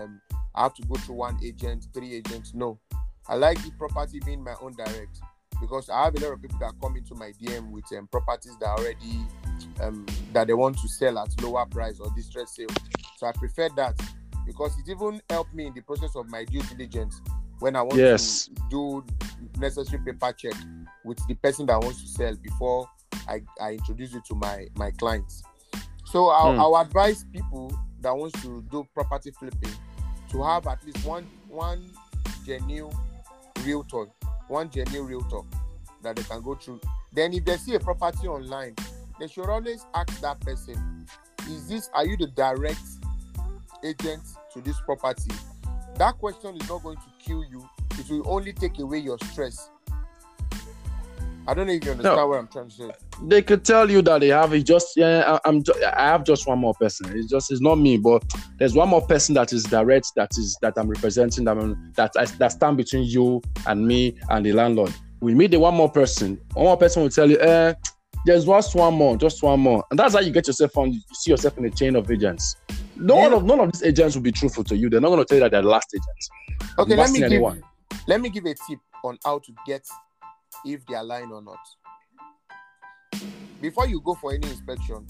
Um, 0.00 0.22
I 0.60 0.64
have 0.64 0.74
to 0.74 0.82
go 0.82 0.96
through 0.96 1.14
one 1.14 1.38
agent, 1.42 1.86
three 1.94 2.12
agents. 2.16 2.52
No, 2.52 2.78
I 3.26 3.34
like 3.34 3.56
the 3.64 3.70
property 3.78 4.20
being 4.26 4.44
my 4.44 4.54
own 4.60 4.74
direct 4.74 5.18
because 5.58 5.88
I 5.88 6.04
have 6.04 6.14
a 6.16 6.20
lot 6.20 6.32
of 6.34 6.42
people 6.42 6.58
that 6.58 6.74
come 6.82 6.96
into 6.96 7.14
my 7.14 7.32
DM 7.40 7.70
with 7.70 7.84
um, 7.96 8.06
properties 8.08 8.58
that 8.60 8.68
already 8.68 9.24
um, 9.80 10.04
that 10.34 10.48
they 10.48 10.52
want 10.52 10.76
to 10.76 10.86
sell 10.86 11.18
at 11.18 11.28
lower 11.40 11.64
price 11.64 11.98
or 11.98 12.12
distress 12.14 12.56
sale. 12.56 12.68
So 13.16 13.26
I 13.26 13.32
prefer 13.32 13.70
that 13.76 13.98
because 14.44 14.78
it 14.78 14.90
even 14.90 15.22
helped 15.30 15.54
me 15.54 15.66
in 15.66 15.72
the 15.72 15.80
process 15.80 16.14
of 16.14 16.28
my 16.28 16.44
due 16.44 16.60
diligence 16.62 17.22
when 17.60 17.74
I 17.74 17.80
want 17.80 17.96
yes. 17.96 18.48
to 18.48 18.62
do 18.68 19.06
necessary 19.58 20.02
paper 20.04 20.34
check 20.34 20.54
with 21.06 21.26
the 21.26 21.36
person 21.36 21.64
that 21.66 21.80
wants 21.80 22.02
to 22.02 22.08
sell 22.08 22.34
before 22.36 22.86
I, 23.26 23.40
I 23.62 23.72
introduce 23.72 24.14
it 24.14 24.26
to 24.26 24.34
my 24.34 24.66
my 24.76 24.90
clients. 24.90 25.42
So 26.04 26.28
I'll, 26.28 26.52
hmm. 26.52 26.60
I'll 26.60 26.76
advise 26.76 27.24
people 27.32 27.72
that 28.02 28.14
wants 28.14 28.42
to 28.42 28.62
do 28.70 28.86
property 28.94 29.30
flipping 29.30 29.72
to 30.30 30.42
have 30.42 30.66
at 30.66 30.84
least 30.84 31.04
one 31.04 31.26
one 31.48 31.82
genuine 32.44 32.96
realtor, 33.64 34.06
one 34.48 34.70
genuine 34.70 35.06
realtor 35.06 35.40
that 36.02 36.16
they 36.16 36.22
can 36.22 36.42
go 36.42 36.54
through. 36.54 36.80
Then 37.12 37.32
if 37.34 37.44
they 37.44 37.56
see 37.56 37.74
a 37.74 37.80
property 37.80 38.28
online, 38.28 38.74
they 39.18 39.26
should 39.28 39.48
always 39.48 39.84
ask 39.94 40.20
that 40.20 40.40
person, 40.40 41.06
is 41.48 41.68
this 41.68 41.90
are 41.94 42.06
you 42.06 42.16
the 42.16 42.28
direct 42.28 42.80
agent 43.84 44.22
to 44.52 44.60
this 44.60 44.80
property? 44.80 45.32
That 45.96 46.18
question 46.18 46.56
is 46.56 46.68
not 46.68 46.82
going 46.82 46.96
to 46.96 47.24
kill 47.24 47.44
you. 47.44 47.68
It 47.98 48.08
will 48.08 48.22
only 48.26 48.52
take 48.52 48.78
away 48.78 48.98
your 48.98 49.18
stress 49.30 49.70
I 51.48 51.54
don't 51.54 51.66
know 51.66 51.72
if 51.72 51.84
you 51.84 51.90
understand 51.92 52.16
no, 52.16 52.26
what 52.26 52.38
I'm 52.38 52.48
trying 52.48 52.68
to 52.68 52.74
say. 52.74 52.90
They 53.26 53.42
could 53.42 53.64
tell 53.64 53.90
you 53.90 54.02
that 54.02 54.20
they 54.20 54.28
have 54.28 54.52
it 54.52 54.62
just 54.62 54.96
yeah. 54.96 55.38
I, 55.44 55.48
am 55.48 55.62
I 55.96 56.06
have 56.06 56.24
just 56.24 56.46
one 56.46 56.58
more 56.58 56.74
person. 56.74 57.16
It's 57.16 57.28
just 57.28 57.50
it's 57.50 57.60
not 57.60 57.76
me, 57.76 57.96
but 57.96 58.22
there's 58.58 58.74
one 58.74 58.88
more 58.88 59.04
person 59.04 59.34
that 59.34 59.52
is 59.52 59.64
direct. 59.64 60.12
That 60.16 60.30
is 60.36 60.56
that 60.62 60.74
I'm 60.76 60.88
representing. 60.88 61.44
That 61.44 61.58
I'm, 61.58 61.92
that 61.96 62.12
I, 62.16 62.26
that 62.26 62.52
stand 62.52 62.76
between 62.76 63.04
you 63.04 63.42
and 63.66 63.86
me 63.86 64.16
and 64.28 64.44
the 64.44 64.52
landlord. 64.52 64.92
We 65.20 65.34
meet 65.34 65.50
the 65.50 65.58
one 65.58 65.74
more 65.74 65.90
person. 65.90 66.40
One 66.54 66.66
more 66.66 66.76
person 66.76 67.02
will 67.02 67.10
tell 67.10 67.28
you, 67.28 67.38
eh, 67.40 67.74
there's 68.26 68.44
just 68.44 68.74
one 68.74 68.94
more, 68.94 69.16
just 69.16 69.42
one 69.42 69.60
more, 69.60 69.84
and 69.90 69.98
that's 69.98 70.14
how 70.14 70.20
you 70.20 70.30
get 70.32 70.46
yourself 70.46 70.76
on. 70.76 70.92
You 70.92 71.00
see 71.12 71.30
yourself 71.30 71.56
in 71.58 71.64
a 71.64 71.70
chain 71.70 71.96
of 71.96 72.10
agents. 72.10 72.56
No 72.96 73.16
yeah. 73.16 73.22
one 73.22 73.32
of 73.32 73.44
none 73.44 73.60
of 73.60 73.72
these 73.72 73.82
agents 73.82 74.14
will 74.14 74.22
be 74.22 74.32
truthful 74.32 74.64
to 74.64 74.76
you. 74.76 74.90
They're 74.90 75.00
not 75.00 75.08
going 75.08 75.20
to 75.20 75.24
tell 75.24 75.38
you 75.38 75.44
that 75.44 75.52
they're 75.52 75.62
the 75.62 75.68
last 75.68 75.88
agents. 75.94 76.30
Okay, 76.78 76.96
let 76.96 77.10
me 77.10 77.18
give, 77.18 77.32
anyone. 77.32 77.62
let 78.06 78.20
me 78.20 78.28
give 78.28 78.44
a 78.44 78.54
tip 78.54 78.78
on 79.02 79.18
how 79.24 79.38
to 79.38 79.52
get 79.66 79.86
if 80.64 80.84
they 80.86 80.94
are 80.94 81.04
lying 81.04 81.32
or 81.32 81.42
not. 81.42 81.58
Before 83.60 83.86
you 83.86 84.00
go 84.00 84.14
for 84.14 84.32
any 84.32 84.48
inspection, 84.48 85.06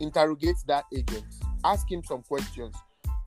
interrogate 0.00 0.56
that 0.66 0.84
agent. 0.94 1.24
Ask 1.64 1.90
him 1.90 2.02
some 2.04 2.22
questions. 2.22 2.74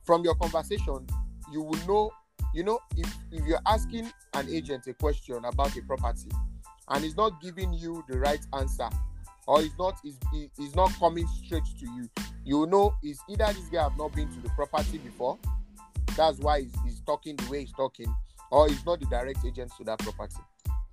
From 0.04 0.24
your 0.24 0.34
conversation, 0.36 1.06
you 1.52 1.62
will 1.62 1.86
know, 1.86 2.10
you 2.54 2.62
know, 2.62 2.78
if, 2.96 3.12
if 3.32 3.44
you're 3.44 3.60
asking 3.66 4.10
an 4.34 4.48
agent 4.48 4.86
a 4.86 4.94
question 4.94 5.44
about 5.44 5.76
a 5.76 5.82
property 5.82 6.30
and 6.88 7.04
he's 7.04 7.16
not 7.16 7.40
giving 7.42 7.72
you 7.72 8.04
the 8.08 8.18
right 8.18 8.40
answer, 8.54 8.88
or 9.46 9.62
he's 9.62 9.76
not 9.78 9.98
he's, 10.02 10.18
he's 10.56 10.74
not 10.76 10.92
coming 10.98 11.26
straight 11.26 11.64
to 11.80 11.86
you, 11.86 12.08
you 12.44 12.66
know 12.66 12.94
is 13.02 13.20
either 13.28 13.46
this 13.46 13.68
guy 13.68 13.82
have 13.82 13.96
not 13.98 14.14
been 14.14 14.28
to 14.28 14.40
the 14.40 14.50
property 14.50 14.98
before, 14.98 15.38
that's 16.16 16.38
why 16.38 16.60
he's, 16.60 16.74
he's 16.84 17.00
talking 17.00 17.36
the 17.36 17.50
way 17.50 17.60
he's 17.60 17.72
talking, 17.72 18.14
or 18.50 18.68
he's 18.68 18.84
not 18.86 19.00
the 19.00 19.06
direct 19.06 19.44
agent 19.44 19.72
to 19.78 19.84
that 19.84 19.98
property. 19.98 20.36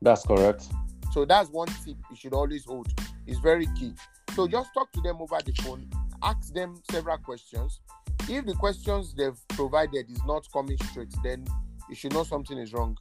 That's 0.06 0.24
correct. 0.24 0.68
So 1.13 1.26
that's 1.26 1.50
one 1.50 1.68
tip 1.84 1.98
you 2.12 2.15
should 2.15 2.34
always 2.34 2.63
hold. 2.65 2.88
It's 3.26 3.39
very 3.39 3.65
key. 3.76 3.96
So 4.36 4.48
just 4.48 4.72
talk 4.76 4.91
to 4.91 5.02
them 5.02 5.18
over 5.20 5.39
the 5.44 5.52
phone, 5.63 5.89
ask 6.22 6.54
them 6.54 6.76
several 6.91 7.18
questions. 7.18 7.82
If 8.30 8.46
the 8.46 8.54
questions 8.54 9.15
they've 9.15 9.39
provided 9.50 10.12
is 10.12 10.24
not 10.28 10.46
coming 10.54 10.78
straight, 10.91 11.12
then 11.24 11.48
you 11.89 11.96
should 11.96 12.13
know 12.13 12.24
something 12.24 12.56
is 12.56 12.72
wrong. 12.72 12.96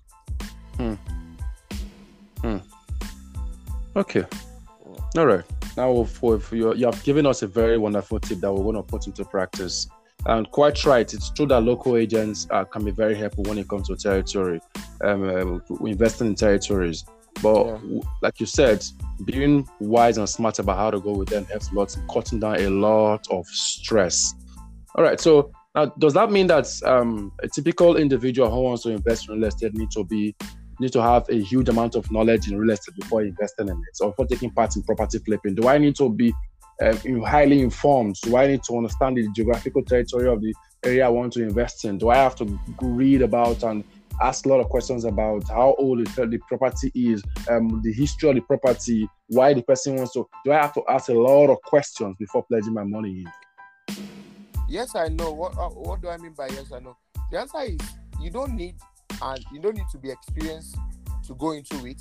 Hmm. 0.79 0.95
Hmm. 2.40 2.59
Okay. 3.97 4.25
All 5.19 5.27
right. 5.27 5.45
Now, 5.77 6.05
for, 6.05 6.40
for 6.40 6.57
you, 6.57 6.75
you 6.75 6.87
have 6.87 7.03
given 7.05 7.27
us 7.27 7.43
a 7.43 7.47
very 7.47 7.77
wonderful 7.77 8.19
tip 8.19 8.40
that 8.40 8.51
we're 8.51 8.62
going 8.62 8.77
to 8.77 8.83
put 8.83 9.07
into 9.07 9.27
practice. 9.27 9.88
And 10.25 10.51
quite 10.51 10.83
right, 10.87 11.12
it's 11.12 11.29
true 11.29 11.47
that 11.49 11.61
local 11.61 11.99
agents 11.99 12.47
uh, 12.51 12.64
can 12.64 12.83
be 12.83 12.93
very 12.93 13.14
helpful 13.14 13.45
when 13.45 13.59
it 13.59 13.69
comes 13.69 13.88
to 13.88 13.97
territory, 13.97 14.61
um, 15.05 15.62
uh, 15.71 15.85
investing 15.85 16.29
in 16.29 16.35
territories. 16.35 17.05
But 17.43 17.67
yeah. 17.67 18.01
like 18.23 18.40
you 18.40 18.47
said, 18.47 18.85
being 19.25 19.69
wise 19.81 20.19
and 20.19 20.29
smart 20.29 20.59
about 20.59 20.77
how 20.77 20.90
to 20.90 21.01
go 21.01 21.12
with 21.12 21.29
them 21.29 21.45
helps 21.47 21.71
a 21.71 21.75
lot 21.75 21.97
cutting 22.12 22.40
down 22.40 22.61
a 22.61 22.71
lot 22.71 23.27
of 23.31 23.47
stress. 23.47 24.35
All 24.95 25.03
right, 25.03 25.21
so 25.21 25.51
now 25.75 25.87
does 25.99 26.14
that 26.14 26.31
mean 26.31 26.47
that 26.47 26.69
um, 26.85 27.33
a 27.43 27.49
typical 27.49 27.97
individual 27.97 28.51
who 28.51 28.61
wants 28.61 28.85
to 28.85 28.90
invest 28.90 29.29
in 29.29 29.35
real 29.35 29.49
estate 29.49 29.75
need 29.75 29.90
to 29.90 30.05
be 30.05 30.35
need 30.81 30.93
to 30.93 31.03
have 31.03 31.29
a 31.29 31.40
huge 31.40 31.69
amount 31.69 31.95
of 31.95 32.11
knowledge 32.11 32.51
in 32.51 32.59
real 32.59 32.71
estate 32.71 32.95
before 32.97 33.23
investing 33.23 33.69
in 33.69 33.77
it 33.77 33.99
or 34.05 34.11
before 34.11 34.27
taking 34.27 34.51
part 34.51 34.75
in 34.77 34.83
property 34.83 35.19
flipping? 35.19 35.55
Do 35.55 35.69
I 35.69 35.79
need 35.79 35.97
to 35.97 36.09
be 36.11 36.33
uh, 36.83 36.97
highly 37.25 37.61
informed? 37.61 38.17
Do 38.23 38.37
I 38.37 38.47
need 38.47 38.62
to 38.64 38.77
understand 38.77 39.17
the 39.17 39.29
geographical 39.35 39.83
territory 39.83 40.29
of 40.29 40.40
the 40.40 40.55
area 40.85 41.07
I 41.07 41.09
want 41.09 41.33
to 41.35 41.43
invest 41.43 41.85
in? 41.85 41.99
Do 41.99 42.11
I 42.11 42.17
have 42.17 42.35
to 42.37 42.59
read 42.81 43.23
about 43.23 43.62
and 43.62 43.85
ask 44.20 44.46
a 44.46 44.48
lot 44.48 44.61
of 44.61 44.68
questions 44.68 45.05
about 45.05 45.48
how 45.48 45.74
old 45.79 46.07
the, 46.07 46.27
the 46.27 46.38
property 46.48 46.90
is, 46.94 47.22
um, 47.48 47.81
the 47.83 47.92
history 47.92 48.29
of 48.31 48.35
the 48.37 48.40
property, 48.42 49.09
why 49.29 49.55
the 49.55 49.62
person 49.62 49.96
wants 49.96 50.12
to. 50.12 50.29
Do 50.44 50.53
I 50.53 50.57
have 50.57 50.74
to 50.74 50.83
ask 50.88 51.09
a 51.09 51.14
lot 51.14 51.50
of 51.50 51.61
questions 51.62 52.16
before 52.18 52.44
pledging 52.44 52.74
my 52.74 52.85
money 52.85 53.24
in? 53.88 53.96
Yes, 54.68 54.94
I 54.94 55.09
know. 55.09 55.33
What 55.33 55.57
uh, 55.59 55.68
What 55.68 56.00
do 56.00 56.09
I 56.09 56.16
mean 56.16 56.33
by 56.33 56.48
yes, 56.48 56.72
I 56.72 56.81
know? 56.81 56.96
The 57.31 57.40
answer 57.40 57.62
is 57.62 57.79
you 58.20 58.31
don't 58.31 58.55
need 58.55 58.77
and 59.22 59.44
you 59.53 59.61
don't 59.61 59.77
need 59.77 59.88
to 59.92 59.98
be 59.98 60.11
experienced 60.11 60.77
to 61.27 61.35
go 61.35 61.53
into 61.53 61.87
it. 61.87 62.00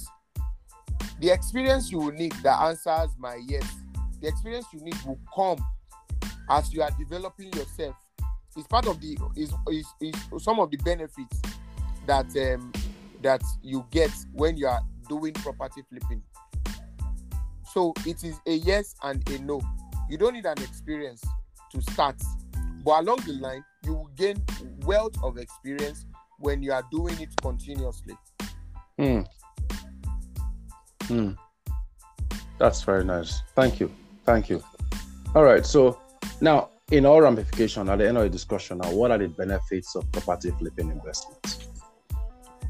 The 1.20 1.32
experience 1.32 1.92
you 1.92 2.00
will 2.00 2.12
need 2.12 2.34
that 2.44 2.60
answers 2.62 3.12
my 3.18 3.40
yes. 3.48 3.66
The 4.22 4.28
experience 4.28 4.66
you 4.74 4.82
need 4.82 4.98
will 5.06 5.20
come 5.36 5.64
as 6.50 6.74
you 6.74 6.82
are 6.82 6.92
developing 6.98 7.52
yourself. 7.54 7.96
It's 8.56 8.68
part 8.68 8.88
of 8.88 9.02
the 9.02 9.18
is 9.36 9.52
is, 9.70 9.88
is 10.00 10.16
some 10.44 10.60
of 10.60 10.70
the 10.70 10.78
benefits 10.78 11.42
that 12.06 12.26
um 12.38 12.72
that 13.22 13.42
you 13.62 13.86
get 13.92 14.12
when 14.34 14.58
you 14.58 14.68
are 14.68 14.82
doing 15.08 15.34
property 15.34 15.82
flipping. 15.90 16.22
So 17.72 17.94
it 18.06 18.24
is 18.24 18.40
a 18.46 18.54
yes 18.54 18.96
and 19.04 19.28
a 19.30 19.40
no. 19.40 19.62
You 20.10 20.18
don't 20.18 20.34
need 20.34 20.46
an 20.46 20.62
experience 20.62 21.24
to 21.72 21.82
start, 21.82 22.22
but 22.84 23.02
along 23.02 23.20
the 23.26 23.34
line, 23.34 23.64
you 23.84 23.94
will 23.94 24.12
gain 24.16 24.44
wealth 24.86 25.16
of 25.24 25.38
experience 25.38 26.06
when 26.40 26.62
you 26.62 26.72
are 26.74 26.84
doing 26.92 27.20
it 27.20 27.30
continuously. 27.42 28.16
Hmm. 29.00 29.22
Hmm. 31.06 31.32
That's 32.60 32.84
very 32.84 33.04
nice. 33.04 33.42
Thank 33.56 33.80
you. 33.80 33.92
Thank 34.26 34.50
you. 34.50 34.64
All 35.36 35.44
right. 35.44 35.66
So 35.66 36.00
now, 36.42 36.70
in 36.92 37.06
our 37.06 37.24
ramification, 37.24 37.90
at 37.90 37.98
the 37.98 38.08
end 38.08 38.18
of 38.18 38.24
the 38.24 38.30
discussion, 38.30 38.78
now, 38.78 38.92
what 38.92 39.12
are 39.12 39.18
the 39.18 39.28
benefits 39.28 39.96
of 39.96 40.10
property 40.12 40.52
flipping 40.60 40.92
investment? 40.92 41.63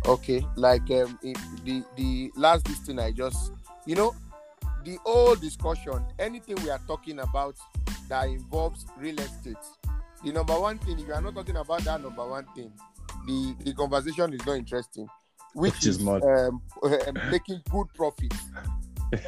Okay, 0.05 0.45
like 0.55 0.89
um, 0.91 1.17
the 1.63 1.83
the 1.95 2.31
last 2.35 2.65
this 2.65 2.79
thing 2.79 2.99
I 2.99 3.11
just, 3.11 3.53
you 3.85 3.95
know, 3.95 4.13
the 4.83 4.97
whole 5.05 5.35
discussion, 5.35 6.05
anything 6.19 6.57
we 6.61 6.69
are 6.69 6.81
talking 6.87 7.19
about 7.19 7.55
that 8.09 8.27
involves 8.27 8.85
real 8.97 9.17
estate, 9.19 9.55
the 10.23 10.33
number 10.33 10.59
one 10.59 10.77
thing, 10.79 10.99
if 10.99 11.07
you 11.07 11.13
are 11.13 11.21
not 11.21 11.35
talking 11.35 11.55
about 11.55 11.81
that 11.85 12.01
number 12.01 12.27
one 12.27 12.45
thing, 12.53 12.71
the 13.25 13.55
the 13.63 13.73
conversation 13.73 14.33
is 14.33 14.45
not 14.45 14.57
interesting, 14.57 15.07
which, 15.53 15.73
which 15.75 15.85
is, 15.85 15.97
is 15.99 16.07
um, 16.07 16.61
making 17.31 17.61
good 17.71 17.87
profit. 17.95 18.33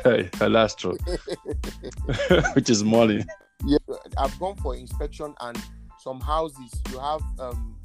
that's 0.39 0.75
true. 0.75 0.97
which 2.53 2.69
is 2.69 2.83
money. 2.83 3.23
Yeah, 3.65 3.77
I've 4.17 4.38
gone 4.39 4.57
for 4.57 4.75
inspection 4.75 5.33
and 5.39 5.57
some 5.99 6.19
houses 6.19 6.71
you 6.91 6.99
have 6.99 7.21
um 7.39 7.77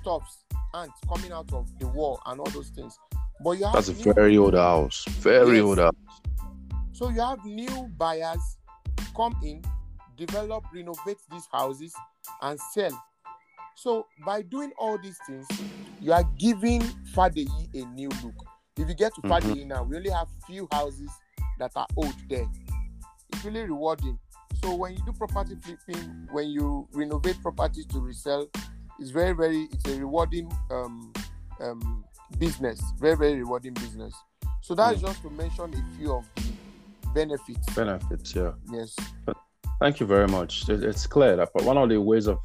stuffs 0.00 0.43
ants 0.74 0.98
coming 1.08 1.32
out 1.32 1.52
of 1.52 1.70
the 1.78 1.86
wall 1.88 2.20
and 2.26 2.40
all 2.40 2.50
those 2.50 2.68
things. 2.70 2.98
But 3.42 3.52
you 3.52 3.64
have 3.64 3.74
that's 3.74 3.88
a 3.88 3.92
very 3.92 4.36
old 4.36 4.54
house. 4.54 5.04
Very 5.08 5.56
yes. 5.56 5.64
old 5.64 5.78
house. 5.78 5.94
So 6.92 7.08
you 7.10 7.20
have 7.20 7.44
new 7.44 7.90
buyers 7.96 8.58
come 9.16 9.36
in, 9.42 9.62
develop, 10.16 10.64
renovate 10.72 11.18
these 11.30 11.48
houses, 11.52 11.94
and 12.42 12.58
sell. 12.72 13.04
So 13.76 14.06
by 14.24 14.42
doing 14.42 14.72
all 14.78 14.98
these 14.98 15.18
things, 15.26 15.46
you 16.00 16.12
are 16.12 16.24
giving 16.38 16.80
Fadeyi 17.12 17.74
a 17.74 17.86
new 17.86 18.08
look. 18.22 18.34
If 18.76 18.88
you 18.88 18.94
get 18.94 19.14
to 19.16 19.22
mm-hmm. 19.22 19.32
Fadeyi 19.32 19.66
now, 19.66 19.82
we 19.82 19.96
only 19.96 20.10
have 20.10 20.28
few 20.46 20.68
houses 20.72 21.10
that 21.58 21.72
are 21.76 21.86
old 21.96 22.14
there. 22.28 22.46
It's 23.32 23.44
really 23.44 23.62
rewarding. 23.62 24.18
So 24.62 24.74
when 24.74 24.92
you 24.92 25.02
do 25.04 25.12
property 25.12 25.56
flipping, 25.60 26.28
when 26.32 26.48
you 26.48 26.88
renovate 26.92 27.40
properties 27.42 27.86
to 27.86 28.00
resell, 28.00 28.48
it's 29.00 29.10
very, 29.10 29.32
very, 29.32 29.68
it's 29.72 29.86
a 29.88 29.98
rewarding 29.98 30.50
um, 30.70 31.12
um, 31.60 32.04
business. 32.38 32.80
Very, 32.98 33.16
very 33.16 33.34
rewarding 33.36 33.74
business. 33.74 34.14
So 34.62 34.74
that's 34.74 34.98
mm. 34.98 35.06
just 35.06 35.22
to 35.22 35.30
mention 35.30 35.74
a 35.74 35.98
few 35.98 36.14
of 36.14 36.24
the 36.36 37.08
benefits. 37.14 37.74
Benefits, 37.74 38.34
yeah. 38.34 38.52
Yes. 38.72 38.96
Thank 39.80 40.00
you 40.00 40.06
very 40.06 40.28
much. 40.28 40.68
It's 40.68 41.06
clear 41.06 41.36
that 41.36 41.50
one 41.54 41.76
of 41.76 41.88
the 41.88 42.00
ways 42.00 42.26
of 42.26 42.38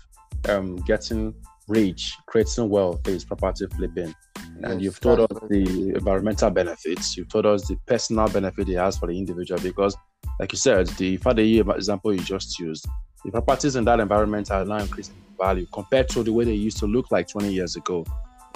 um, 0.48 0.78
getting 0.78 1.34
rich, 1.68 2.14
creating 2.26 2.70
wealth 2.70 3.08
is 3.08 3.24
property 3.24 3.68
flipping. 3.68 4.14
Yes, 4.36 4.72
and 4.72 4.82
you've 4.82 5.00
told 5.00 5.20
us 5.20 5.40
the 5.50 5.94
environmental 5.96 6.50
benefits. 6.50 7.16
You've 7.16 7.30
told 7.30 7.46
us 7.46 7.68
the 7.68 7.78
personal 7.86 8.28
benefit 8.28 8.68
it 8.68 8.76
has 8.76 8.98
for 8.98 9.08
the 9.08 9.18
individual 9.18 9.62
because, 9.62 9.96
like 10.40 10.52
you 10.52 10.58
said, 10.58 10.88
the 10.88 11.18
Fadeyi 11.20 11.76
example 11.76 12.14
you 12.14 12.22
just 12.22 12.60
used, 12.60 12.88
the 13.26 13.32
properties 13.32 13.76
in 13.76 13.86
that 13.86 14.00
environment 14.00 14.50
are 14.52 14.66
now 14.66 14.78
increasing 14.78 15.16
value 15.38 15.66
compared 15.72 16.10
to 16.10 16.24
the 16.24 16.32
way 16.32 16.46
they 16.46 16.54
used 16.54 16.78
to 16.78 16.86
look 16.86 17.12
like 17.12 17.28
20 17.28 17.52
years 17.52 17.76
ago. 17.76 18.06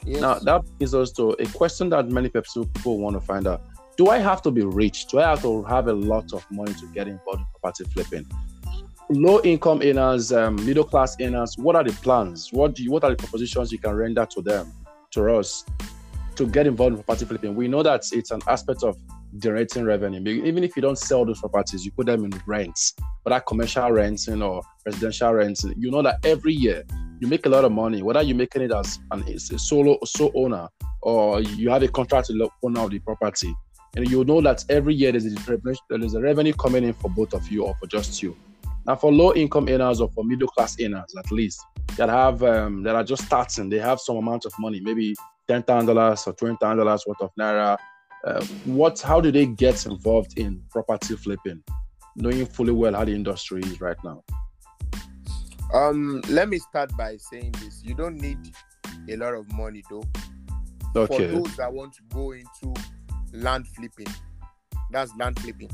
Yes. 0.06 0.22
Now, 0.22 0.36
that 0.36 0.64
brings 0.78 0.94
us 0.94 1.12
to 1.14 1.32
a 1.32 1.46
question 1.48 1.90
that 1.90 2.10
many 2.10 2.30
people, 2.30 2.66
people 2.66 3.00
want 3.00 3.16
to 3.16 3.22
find 3.22 3.48
out. 3.48 3.62
Do 3.96 4.10
I 4.10 4.18
have 4.18 4.42
to 4.44 4.52
be 4.52 4.64
rich? 4.64 5.08
Do 5.08 5.20
I 5.20 5.30
have 5.30 5.42
to 5.44 5.64
have 5.64 5.88
a 5.88 5.94
lot 5.94 6.34
of 6.34 6.46
money 6.52 6.74
to 6.74 6.88
get 6.88 7.08
involved 7.08 7.42
in 7.42 7.46
property 7.62 7.84
flipping? 7.86 8.26
Low 9.10 9.42
income 9.42 9.82
earners, 9.84 10.32
um, 10.32 10.56
middle 10.66 10.84
class 10.84 11.16
earners, 11.22 11.58
what 11.58 11.76
are 11.76 11.84
the 11.84 11.92
plans? 11.92 12.52
What 12.52 12.76
do 12.76 12.84
you, 12.84 12.92
what 12.92 13.04
are 13.04 13.12
the 13.12 13.16
propositions 13.16 13.72
you 13.72 13.78
can 13.78 13.94
render 13.94 14.26
to 14.26 14.42
them, 14.42 14.74
to 15.12 15.36
us, 15.36 15.66
to 16.36 16.48
get 16.48 16.68
involved 16.68 16.98
in 16.98 17.04
property 17.04 17.26
flipping? 17.26 17.56
We 17.56 17.68
know 17.68 17.84
that 17.84 18.12
it's 18.12 18.32
an 18.32 18.42
aspect 18.48 18.84
of 18.84 18.98
generating 19.38 19.86
revenue. 19.86 20.44
Even 20.44 20.64
if 20.64 20.76
you 20.76 20.82
don't 20.82 20.98
sell 20.98 21.26
those 21.26 21.40
properties, 21.40 21.86
you 21.86 21.92
put 21.92 22.06
them 22.06 22.26
in 22.26 22.32
rents, 22.46 22.94
whether 23.24 23.40
commercial 23.42 23.92
renting 23.92 24.42
or 24.42 24.62
residential 24.86 25.34
renting. 25.34 25.74
You 25.78 25.92
know 25.92 26.02
that 26.02 26.26
every 26.26 26.54
year 26.54 26.84
you 27.20 27.28
make 27.28 27.46
a 27.46 27.50
lot 27.50 27.66
of 27.66 27.72
money, 27.72 28.02
whether 28.02 28.22
you're 28.22 28.38
making 28.38 28.64
it 28.64 28.72
as 28.72 29.00
an 29.12 29.24
a 29.28 29.40
solo 29.40 29.98
sole 30.06 30.32
owner 30.36 30.68
or 31.02 31.42
you 31.42 31.70
have 31.70 31.84
a 31.84 31.88
contract 31.88 32.28
to 32.28 32.34
the 32.34 32.50
owner 32.64 32.82
of 32.82 32.92
the 32.92 33.00
property. 33.00 33.54
And 33.96 34.10
you 34.10 34.24
know 34.26 34.42
that 34.42 34.66
every 34.70 34.96
year 34.96 35.12
there's 35.12 35.26
a, 35.26 35.78
there's 35.90 36.14
a 36.16 36.22
revenue 36.22 36.54
coming 36.54 36.84
in 36.84 36.94
for 36.94 37.10
both 37.10 37.34
of 37.34 37.48
you 37.52 37.64
or 37.66 37.76
for 37.76 37.88
just 37.88 38.24
you. 38.24 38.36
Now, 38.86 38.96
for 38.96 39.14
low 39.14 39.34
income 39.34 39.70
earners 39.70 40.02
or 40.02 40.10
for 40.10 40.24
middle 40.24 40.48
class 40.48 40.76
earners, 40.82 41.14
at 41.18 41.32
least 41.32 41.62
that 41.96 42.10
have 42.10 42.44
um, 42.44 42.84
that 42.84 42.96
are 42.96 43.04
just 43.04 43.26
starting, 43.26 43.70
they 43.70 43.80
have 43.80 44.00
some 44.00 44.18
amount 44.18 44.46
of 44.46 44.54
money, 44.60 44.82
maybe 44.82 45.16
ten 45.48 45.64
thousand 45.64 45.96
dollars 45.96 46.26
or 46.28 46.34
twenty 46.34 46.58
thousand 46.60 46.80
dollars 46.80 47.04
worth 47.08 47.22
of 47.22 47.30
naira 47.40 47.78
uh, 48.24 48.44
what 48.66 49.00
how 49.02 49.20
do 49.20 49.32
they 49.32 49.46
get 49.46 49.86
involved 49.86 50.38
in 50.38 50.62
property 50.70 51.16
flipping 51.16 51.62
knowing 52.16 52.46
fully 52.46 52.72
well 52.72 52.94
how 52.94 53.04
the 53.04 53.14
industry 53.14 53.62
is 53.62 53.82
right 53.82 53.98
now 54.04 54.24
um 55.74 56.22
let 56.30 56.48
me 56.48 56.58
start 56.58 56.96
by 56.96 57.18
saying 57.18 57.52
this 57.64 57.82
you 57.84 57.94
don't 57.94 58.16
need 58.18 58.38
a 59.10 59.16
lot 59.18 59.34
of 59.34 59.52
money 59.54 59.84
though 59.90 60.04
okay. 60.96 61.28
for 61.28 61.36
those 61.36 61.56
that 61.58 61.72
want 61.72 61.94
to 61.94 62.02
go 62.14 62.32
into 62.32 62.74
land 63.34 63.68
flipping 63.70 64.08
that's 64.92 65.12
land 65.18 65.38
flipping 65.40 65.70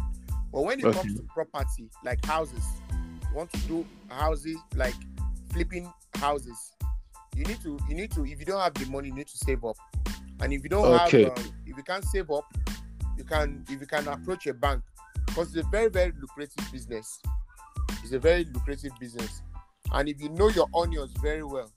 but 0.52 0.62
when 0.62 0.80
it 0.80 0.86
okay. 0.86 1.00
comes 1.00 1.16
to 1.16 1.24
property 1.34 1.90
like 2.04 2.24
houses 2.26 2.64
want 3.36 3.52
to 3.52 3.60
do 3.62 3.86
houses 4.08 4.58
like 4.76 4.96
flipping 5.52 5.92
houses 6.16 6.72
you 7.36 7.44
need 7.44 7.62
to 7.62 7.78
you 7.88 7.96
need 7.96 8.12
to 8.12 8.26
if 8.26 8.40
you 8.40 8.46
don't 8.46 8.62
have 8.62 8.74
the 8.74 8.86
money 8.86 9.10
you 9.10 9.14
need 9.14 9.28
to 9.28 9.38
save 9.38 9.64
up 9.64 9.76
and 10.42 10.54
if 10.54 10.64
you 10.64 10.70
don't 10.70 10.86
okay. 10.86 11.26
have, 11.26 11.38
um, 11.38 11.54
you 11.80 11.84
can't 11.84 12.04
save 12.04 12.30
up, 12.30 12.46
you 13.18 13.24
can 13.24 13.64
if 13.70 13.80
you 13.80 13.88
can 13.88 14.08
approach 14.10 14.48
a 14.48 14.54
bank 14.54 14.84
because 15.26 15.56
it's 15.56 15.66
a 15.66 15.70
very 15.70 15.90
very 15.90 16.12
lucrative 16.20 16.72
business. 16.72 17.22
It's 18.04 18.12
a 18.12 18.20
very 18.20 18.44
lucrative 18.54 18.92
business, 19.00 19.42
and 19.94 20.10
if 20.10 20.22
you 20.22 20.30
know 20.30 20.50
your 20.50 20.68
onions 20.76 21.12
very 21.22 21.44
well, 21.44 21.72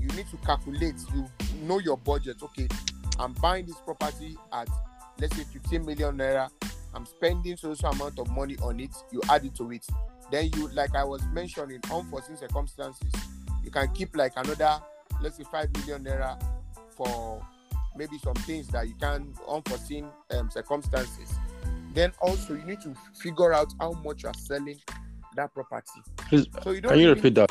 you 0.00 0.06
need 0.16 0.28
to 0.30 0.36
calculate. 0.46 0.94
You 1.14 1.26
know 1.62 1.80
your 1.80 1.96
budget. 1.96 2.36
Okay, 2.42 2.68
I'm 3.18 3.32
buying 3.34 3.66
this 3.66 3.80
property 3.84 4.36
at 4.52 4.68
let's 5.20 5.36
say 5.36 5.44
15 5.52 5.84
million 5.84 6.16
naira. 6.16 6.48
I'm 6.94 7.04
spending 7.04 7.56
so 7.56 7.74
so 7.74 7.88
amount 7.88 8.18
of 8.18 8.30
money 8.30 8.56
on 8.62 8.78
it. 8.80 8.94
You 9.10 9.20
add 9.28 9.44
it 9.44 9.54
to 9.56 9.70
it. 9.72 9.84
Then 10.30 10.50
you, 10.54 10.68
like 10.68 10.94
I 10.94 11.04
was 11.04 11.22
mentioning, 11.32 11.80
unforeseen 11.92 12.36
circumstances, 12.36 13.12
you 13.64 13.70
can 13.70 13.88
keep 13.92 14.16
like 14.16 14.32
another, 14.36 14.80
let's 15.20 15.36
say, 15.36 15.44
five 15.50 15.68
million 15.74 16.04
naira 16.04 16.40
for 16.90 17.42
maybe 17.98 18.16
some 18.18 18.34
things 18.34 18.68
that 18.68 18.88
you 18.88 18.94
can 18.94 19.34
unforeseen 19.48 20.06
um, 20.30 20.50
circumstances. 20.50 21.34
Then 21.92 22.12
also 22.20 22.54
you 22.54 22.64
need 22.64 22.80
to 22.82 22.94
figure 23.20 23.52
out 23.52 23.72
how 23.80 23.92
much 24.04 24.22
you 24.22 24.28
are 24.28 24.34
selling 24.34 24.78
that 25.34 25.52
property. 25.52 26.00
Please 26.28 26.46
so 26.62 26.70
you 26.70 26.80
can 26.80 26.98
you 26.98 27.10
repeat 27.10 27.34
that? 27.34 27.50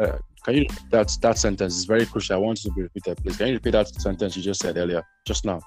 Uh, 0.00 0.18
can 0.44 0.54
you 0.54 0.66
that 0.90 1.16
that 1.22 1.38
sentence? 1.38 1.76
Is 1.76 1.84
very 1.84 2.06
crucial. 2.06 2.36
I 2.36 2.38
want 2.38 2.58
it 2.58 2.62
to 2.62 2.72
be 2.72 2.82
repeated 2.82 3.18
please. 3.18 3.36
Can 3.36 3.48
you 3.48 3.54
repeat 3.54 3.70
that 3.70 3.88
sentence 4.00 4.36
you 4.36 4.42
just 4.42 4.60
said 4.60 4.76
earlier 4.76 5.02
just 5.24 5.44
now? 5.44 5.60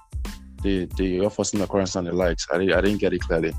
The 0.62 0.86
the 0.96 1.20
unforeseen 1.20 1.60
occurrence 1.60 1.96
and 1.96 2.06
the 2.06 2.12
likes. 2.12 2.46
I, 2.52 2.56
I 2.56 2.80
didn't 2.80 2.98
get 2.98 3.12
it 3.12 3.20
clearly. 3.20 3.52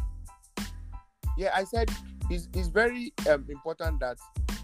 Yeah 1.38 1.50
i 1.56 1.64
said 1.64 1.90
it's, 2.30 2.48
it's 2.54 2.68
very 2.68 3.12
um, 3.30 3.46
important 3.50 4.00
that 4.00 4.18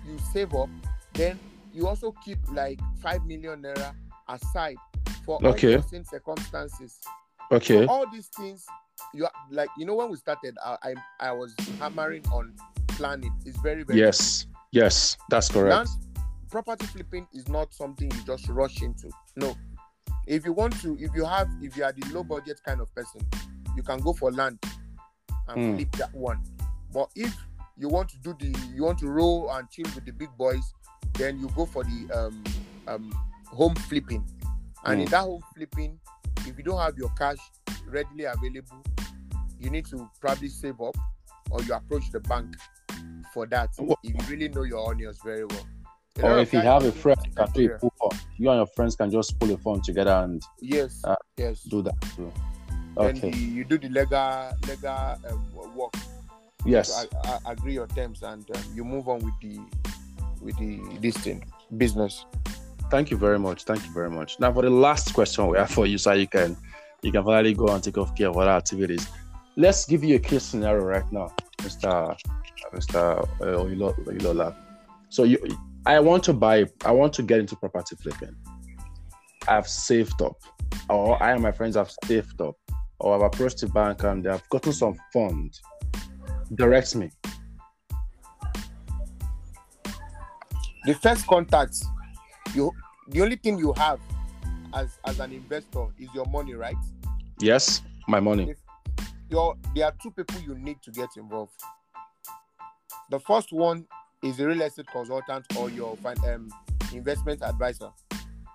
you 0.06 0.18
save 0.32 0.54
up. 0.54 0.70
Then 1.14 1.40
you 1.74 1.88
also 1.88 2.14
keep 2.24 2.40
like 2.54 2.80
5 3.02 3.26
million 3.26 3.62
naira 3.62 3.94
aside 4.28 4.78
for 5.30 5.46
okay. 5.46 5.76
unforeseen 5.76 6.04
circumstances. 6.06 7.00
Okay. 7.52 7.86
So 7.86 7.92
all 7.92 8.10
these 8.12 8.30
things, 8.36 8.66
you 9.14 9.26
are, 9.26 9.32
like 9.52 9.70
you 9.78 9.86
know 9.86 9.94
when 9.96 10.10
we 10.10 10.18
started, 10.18 10.58
I, 10.66 10.78
I, 10.84 10.94
I 11.20 11.32
was 11.32 11.56
hammering 11.80 12.26
on 12.34 12.56
planning. 12.90 13.32
It's 13.46 13.60
very 13.60 13.84
very 13.84 14.00
yes 14.00 14.42
important. 14.44 14.58
yes 14.72 15.18
that's 15.30 15.50
correct. 15.50 15.88
property 16.50 16.88
flipping 16.88 17.28
is 17.32 17.48
not 17.48 17.72
something 17.76 18.10
you 18.10 18.24
just 18.26 18.50
rush 18.50 18.82
into. 18.82 19.12
No, 19.36 19.56
If 20.26 20.46
you 20.46 20.54
want 20.54 20.82
to, 20.82 20.98
if 21.00 21.12
you 21.16 21.26
have, 21.26 21.48
if 21.62 21.78
you 21.78 21.84
are 21.84 21.92
the 21.94 22.08
low 22.12 22.24
budget 22.24 22.60
kind 22.66 22.82
of 22.82 22.94
person, 22.96 23.22
you 23.76 23.84
can 23.84 24.00
go 24.00 24.14
for 24.14 24.32
land 24.32 24.58
and 25.48 25.58
Hmm. 25.62 25.76
flip 25.76 25.92
that 25.98 26.14
one. 26.16 26.42
But 26.92 27.10
if 27.16 27.36
you 27.78 27.88
want 27.88 28.10
to 28.10 28.18
do 28.18 28.34
the, 28.40 28.50
you 28.76 28.84
want 28.84 28.98
to 29.00 29.08
roll 29.10 29.52
and 29.52 29.70
chill 29.70 29.86
with 29.94 30.06
the 30.06 30.12
big 30.12 30.30
boys, 30.38 30.74
then 31.14 31.40
you 31.40 31.50
go 31.56 31.68
for 31.68 31.84
the 31.84 32.00
um, 32.18 32.44
um, 32.88 33.14
home 33.46 33.76
flipping. 33.76 34.26
And 34.86 35.02
in 35.02 35.08
Hmm. 35.08 35.12
that 35.12 35.22
whole 35.22 35.44
flipping, 35.56 36.00
if 36.48 36.58
you 36.58 36.64
don't 36.64 36.80
have 36.80 36.98
your 36.98 37.10
cash 37.18 37.38
readily 37.88 38.26
available, 38.26 38.84
you 39.60 39.70
need 39.70 39.86
to 39.88 40.10
probably 40.22 40.48
save 40.50 40.80
up 40.82 40.96
or 41.52 41.62
you 41.64 41.74
approach 41.74 42.12
the 42.12 42.20
bank 42.22 42.56
for 43.34 43.46
that 43.48 43.70
if 43.80 43.98
you 44.04 44.16
really 44.30 44.48
know 44.50 44.64
your 44.64 44.90
onions 44.90 45.20
very 45.24 45.46
well. 45.46 45.66
Lot 46.18 46.32
Or 46.32 46.40
of 46.40 46.40
if 46.48 46.54
you 46.54 46.60
have 46.60 46.84
a 46.86 46.92
friend, 46.92 47.18
you 47.26 47.32
can 47.34 47.52
do 47.52 47.66
a 47.66 47.80
pool 47.80 47.94
fund. 48.00 48.22
You 48.38 48.50
and 48.50 48.58
your 48.60 48.68
friends 48.68 48.96
can 48.96 49.12
just 49.12 49.38
pool 49.40 49.54
a 49.54 49.58
fund 49.58 49.84
together 49.84 50.12
and 50.12 50.42
Yes, 50.62 51.02
Uh, 51.04 51.16
yes. 51.38 51.64
do 51.64 51.82
that 51.82 51.96
too. 52.16 52.32
Then 52.96 53.16
Okay. 53.18 53.32
the, 53.32 53.38
you 53.38 53.64
do 53.66 53.78
the 53.78 53.90
legal 53.90 54.52
legal 54.68 55.16
um, 55.30 55.76
work. 55.76 55.94
Yes. 56.66 56.90
So 56.90 57.08
I, 57.24 57.40
I 57.46 57.52
agree 57.54 57.74
your 57.74 57.88
terms 57.88 58.22
and 58.24 58.50
um, 58.56 58.64
you 58.76 58.84
move 58.84 59.08
on 59.08 59.20
with 59.20 59.34
the 59.42 59.60
with 60.42 60.58
the 60.58 60.80
this 61.00 61.16
thing 61.18 61.44
business. 61.78 62.26
Thank 62.90 63.12
you 63.12 63.18
very 63.18 63.38
much. 63.40 63.64
Thank 63.64 63.86
you 63.86 63.92
very 63.92 64.10
much. 64.10 64.40
Now 64.40 64.52
for 64.52 64.64
the 64.64 64.70
last 64.70 65.14
question 65.14 65.48
we 65.48 65.58
have 65.58 65.70
for 65.70 65.86
you, 65.86 65.98
so 65.98 66.14
you 66.14 66.28
can 66.28 66.58
you 67.02 67.12
can 67.12 67.24
finally 67.24 67.54
go 67.54 67.68
and 67.68 67.84
take 67.84 67.98
off 67.98 68.16
care 68.16 68.30
of 68.30 68.38
other 68.38 68.50
activities. 68.52 69.08
Let's 69.56 69.86
give 69.86 70.04
you 70.04 70.16
a 70.16 70.20
case 70.20 70.44
scenario 70.44 70.84
right 70.84 71.10
now, 71.12 71.32
Mr. 71.60 72.18
Mr. 72.74 73.24
uh, 73.42 73.44
Oyilo- 73.44 74.56
So 75.10 75.24
you 75.24 75.38
I 75.86 76.00
want 76.00 76.24
to 76.26 76.34
buy 76.34 76.66
I 76.84 76.92
want 76.92 77.14
to 77.14 77.24
get 77.24 77.40
into 77.40 77.56
property 77.56 77.96
flipping. 77.96 78.36
I've 79.48 79.68
saved 79.68 80.22
up, 80.22 80.36
or 80.90 81.22
I 81.22 81.32
and 81.34 81.42
my 81.42 81.52
friends 81.52 81.76
have 81.76 81.92
saved 82.06 82.42
up, 82.42 82.56
or 83.00 83.16
I've 83.16 83.22
approached 83.22 83.62
the 83.62 83.68
bank 83.68 84.04
and 84.04 84.24
they 84.24 84.30
have 84.30 84.48
gotten 84.50 84.74
some 84.74 84.96
funds. 85.14 85.62
Direct 86.56 86.96
me. 86.96 87.12
The 90.86 90.94
first 90.96 91.28
contact, 91.28 91.76
you 92.56 92.72
the 93.10 93.22
only 93.22 93.36
thing 93.36 93.58
you 93.58 93.74
have 93.74 94.00
as 94.74 95.00
as 95.06 95.20
an 95.20 95.32
investor 95.32 95.88
is 95.98 96.10
your 96.14 96.26
money, 96.26 96.54
right? 96.54 96.76
Yes, 97.40 97.82
my 98.08 98.20
money. 98.20 98.54
Your 99.30 99.56
there 99.76 99.86
are 99.86 99.94
two 100.02 100.12
people 100.12 100.40
you 100.42 100.56
need 100.58 100.82
to 100.84 100.92
get 100.92 101.10
involved. 101.18 101.54
The 103.10 103.20
first 103.20 103.52
one 103.52 103.86
is 104.24 104.40
a 104.40 104.48
real 104.48 104.62
estate 104.62 104.88
consultant 104.92 105.46
or 105.58 105.70
your 105.70 105.98
um, 106.28 106.50
investment 106.94 107.42
advisor. 107.42 107.90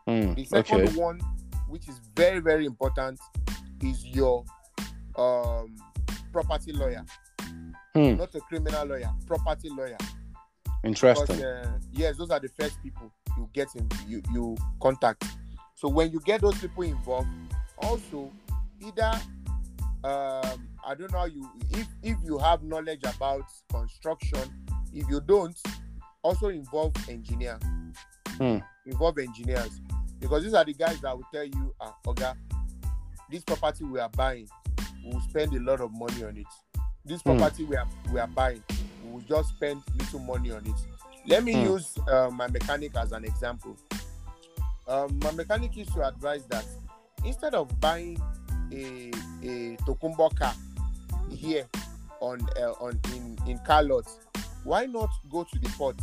Hmm, 0.07 0.35
The 0.35 0.45
second 0.45 0.89
okay. 0.89 0.97
one, 1.01 1.21
which 1.69 1.89
is 1.89 2.01
very 2.15 2.41
very 2.41 2.67
important, 2.67 3.19
is 3.83 4.05
your 4.05 4.45
um, 5.17 5.75
property 6.33 6.73
lawyer, 6.73 7.05
Hmm, 7.95 8.17
not 8.17 8.35
a 8.35 8.41
criminal 8.41 8.87
lawyer, 8.87 9.11
property 9.27 9.71
lawyer. 9.71 9.97
interesting. 10.85 11.37
Because, 11.37 11.43
uh, 11.43 11.79
yes, 11.93 12.17
those 12.17 12.31
are 12.31 12.41
the 12.41 12.49
first 12.61 12.81
people 12.83 13.11
you 13.37 13.49
get 13.53 13.68
in, 13.75 13.88
you 14.07 14.23
you 14.33 14.57
contact. 14.81 15.25
So 15.75 15.88
when 15.88 16.12
you 16.12 16.20
get 16.20 16.40
those 16.40 16.59
people 16.59 16.83
involved, 16.85 17.29
also 17.79 18.33
either 18.81 19.12
um, 20.05 20.68
I 20.87 20.94
don't 20.97 21.12
know 21.12 21.25
you 21.25 21.49
if 21.70 21.87
if 22.03 22.16
you 22.25 22.38
have 22.38 22.62
knowledge 22.62 23.03
about 23.05 23.44
construction, 23.70 24.40
if 24.92 25.09
you 25.09 25.20
don't, 25.20 25.57
also 26.23 26.49
involve 26.49 26.92
engineer, 27.09 27.59
Hmm. 28.38 28.59
involve 28.87 29.18
engineers 29.18 29.81
because 30.20 30.42
these 30.44 30.55
are 30.55 30.64
the 30.64 30.73
guys 30.75 31.01
that 31.01 31.16
will 31.16 31.27
tell 31.33 31.44
you, 31.44 31.75
ah, 31.81 31.94
Oga, 32.07 32.37
this 33.31 33.42
property 33.44 33.85
we 33.85 33.99
are 34.01 34.09
buying, 34.11 34.49
we 35.05 35.12
will 35.12 35.20
spend 35.20 35.53
a 35.55 35.61
lot 35.61 35.81
of 35.81 35.92
money 35.92 36.25
on 36.25 36.37
it. 36.37 36.47
This 37.05 37.20
Hmm. 37.23 37.37
property 37.37 37.64
we 37.64 37.77
are 37.77 37.87
we 38.12 38.20
are 38.20 38.29
buying, 38.29 38.62
we 39.03 39.11
will 39.12 39.20
just 39.23 39.51
spend 39.57 39.83
little 39.99 40.20
money 40.20 40.51
on 40.53 40.66
it. 40.66 40.75
Let 41.27 41.45
me 41.45 41.53
Hmm. 41.53 41.63
use 41.63 41.97
uh, 42.09 42.31
my 42.33 42.49
mechanic 42.49 42.97
as 42.97 43.13
an 43.13 43.25
example. 43.25 43.77
Um, 44.87 45.19
my 45.23 45.31
mechanic 45.33 45.75
used 45.77 45.93
to 45.95 46.07
advise 46.07 46.45
that 46.47 46.65
instead 47.25 47.55
of 47.55 47.81
buying 47.81 48.21
a 48.73 49.11
a 49.43 49.77
Tokumbo 49.87 50.35
car 50.39 50.55
here 51.31 51.67
on 52.21 52.47
uh, 52.61 52.73
on 52.81 53.01
in 53.15 53.39
in 53.47 53.59
car 53.61 53.83
lots, 53.83 54.19
why 54.65 54.85
not 54.87 55.09
go 55.31 55.45
to 55.45 55.59
the 55.59 55.69
port, 55.71 55.97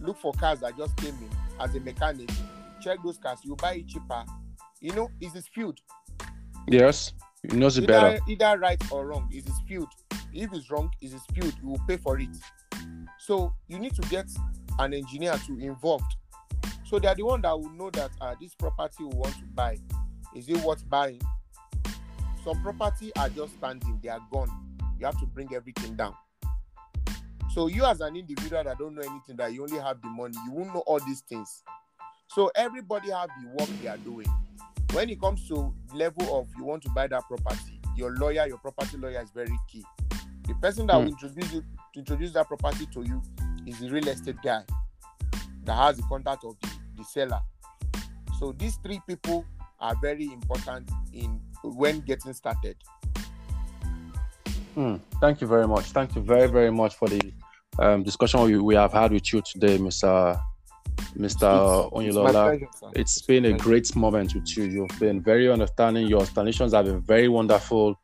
look 0.00 0.18
for 0.18 0.32
cars 0.34 0.60
that 0.60 0.76
just 0.76 0.96
came 0.98 1.14
in 1.14 1.30
as 1.58 1.74
a 1.74 1.80
mechanic, 1.80 2.30
check 2.82 2.98
those 3.02 3.16
cars, 3.18 3.38
you 3.42 3.56
buy 3.56 3.74
it 3.76 3.88
cheaper. 3.88 4.24
You 4.80 4.92
know, 4.92 5.10
is 5.20 5.32
this 5.32 5.46
field? 5.48 5.80
Yes, 6.68 7.12
he 7.48 7.56
knows 7.56 7.78
it 7.78 7.86
better. 7.86 8.20
either, 8.26 8.44
either 8.44 8.58
right 8.58 8.82
or 8.92 9.06
wrong 9.06 9.28
is 9.32 9.44
dispute 9.44 9.88
if 10.34 10.52
it's 10.52 10.70
wrong 10.70 10.90
is 11.00 11.12
dispute 11.12 11.54
you 11.62 11.68
will 11.70 11.80
pay 11.88 11.96
for 11.96 12.18
it 12.18 12.28
so 13.26 13.52
you 13.66 13.78
need 13.80 13.92
to 13.96 14.02
get 14.02 14.26
an 14.78 14.94
engineer 14.94 15.36
to 15.46 15.58
involved. 15.58 16.14
So 16.84 17.00
they 17.00 17.08
are 17.08 17.14
the 17.14 17.24
one 17.24 17.42
that 17.42 17.58
will 17.58 17.70
know 17.70 17.90
that 17.90 18.10
uh, 18.20 18.36
this 18.40 18.54
property 18.54 19.02
we 19.02 19.06
want 19.16 19.34
to 19.34 19.44
buy 19.52 19.78
is 20.34 20.48
it 20.48 20.58
worth 20.58 20.88
buying? 20.88 21.20
Some 22.44 22.62
property 22.62 23.10
are 23.16 23.28
just 23.28 23.54
standing 23.54 23.98
they 24.02 24.10
are 24.10 24.20
gone. 24.30 24.48
You 25.00 25.06
have 25.06 25.18
to 25.18 25.26
bring 25.26 25.52
everything 25.54 25.96
down. 25.96 26.14
So 27.52 27.66
you 27.66 27.84
as 27.84 28.00
an 28.00 28.14
individual 28.16 28.62
that 28.62 28.78
don't 28.78 28.94
know 28.94 29.02
anything 29.02 29.36
that 29.38 29.52
you 29.52 29.62
only 29.62 29.78
have 29.78 30.00
the 30.02 30.08
money 30.08 30.34
you 30.44 30.52
won't 30.52 30.72
know 30.72 30.84
all 30.86 31.00
these 31.00 31.22
things. 31.22 31.64
So 32.28 32.50
everybody 32.54 33.10
have 33.10 33.30
the 33.42 33.48
work 33.48 33.68
they 33.82 33.88
are 33.88 33.96
doing. 33.98 34.28
When 34.92 35.10
it 35.10 35.20
comes 35.20 35.48
to 35.48 35.74
level 35.92 36.38
of 36.38 36.46
you 36.56 36.64
want 36.64 36.82
to 36.84 36.90
buy 36.90 37.08
that 37.08 37.24
property 37.24 37.80
your 37.96 38.14
lawyer 38.16 38.46
your 38.46 38.58
property 38.58 38.98
lawyer 38.98 39.20
is 39.20 39.30
very 39.30 39.58
key. 39.68 39.84
The 40.46 40.54
person 40.54 40.86
that 40.88 40.94
Hmm. 40.96 41.06
will 41.06 41.08
introduce 41.12 41.52
you 41.52 41.64
to 41.96 42.00
introduce 42.00 42.32
that 42.32 42.46
property 42.46 42.86
to 42.92 43.02
you 43.02 43.22
is 43.66 43.78
the 43.80 43.90
real 43.90 44.06
estate 44.08 44.36
guy 44.44 44.62
that 45.64 45.74
has 45.74 45.96
the 45.96 46.02
contact 46.04 46.44
of 46.44 46.54
the, 46.60 46.68
the 46.98 47.04
seller 47.04 47.40
so 48.38 48.52
these 48.58 48.76
three 48.84 49.00
people 49.08 49.44
are 49.80 49.94
very 50.02 50.24
important 50.32 50.90
in 51.12 51.40
when 51.64 52.00
getting 52.00 52.32
started 52.32 52.76
Hmm, 54.74 54.96
Thank 55.22 55.40
you 55.40 55.46
very 55.46 55.66
much. 55.66 55.86
Thank 55.86 56.14
you 56.14 56.20
very, 56.20 56.48
very 56.48 56.70
much 56.70 56.96
for 56.96 57.08
the 57.08 57.32
um, 57.78 58.02
discussion 58.02 58.42
we, 58.42 58.58
we 58.58 58.74
have 58.74 58.92
had 58.92 59.10
with 59.10 59.32
you 59.32 59.40
today, 59.40 59.78
Mr. 59.78 60.38
Mr. 61.16 61.24
It's- 61.24 61.24
it's 61.24 61.34
my 61.46 61.98
Oyinlola. 61.98 62.32
pleasure, 62.44 62.68
sir. 62.78 62.90
It's 62.94 63.22
been 63.22 63.46
a 63.46 63.56
great 63.56 63.96
moment 63.96 64.34
with 64.34 64.54
you. 64.54 64.64
You've 64.64 65.00
been 65.00 65.22
very 65.22 65.50
understanding. 65.50 66.06
Your 66.08 66.20
explanations 66.20 66.74
have 66.74 66.84
been 66.84 67.00
very 67.00 67.26
wonderful. 67.28 67.98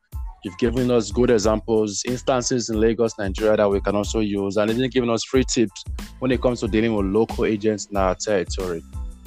You've 0.45 0.59
given 0.59 0.91
us 0.91 1.13
good 1.13 1.31
examples, 1.31 2.03
instances 2.05 2.69
in 2.69 2.81
Lagos, 2.81 3.17
Nigeria 3.17 3.57
that 3.59 3.71
we 3.71 3.81
can 3.81 3.95
also 3.95 4.19
use, 4.19 4.57
and 4.57 4.71
even 4.71 4.91
given 4.91 5.09
us 5.09 5.23
free 5.25 5.45
tips 5.45 5.85
when 6.19 6.33
it 6.33 6.43
comes 6.43 6.61
to 6.61 6.69
dealing 6.69 6.95
with 6.95 7.07
local 7.07 7.45
agents 7.45 7.87
in 7.87 7.97
our 7.97 8.17
territory. 8.17 8.83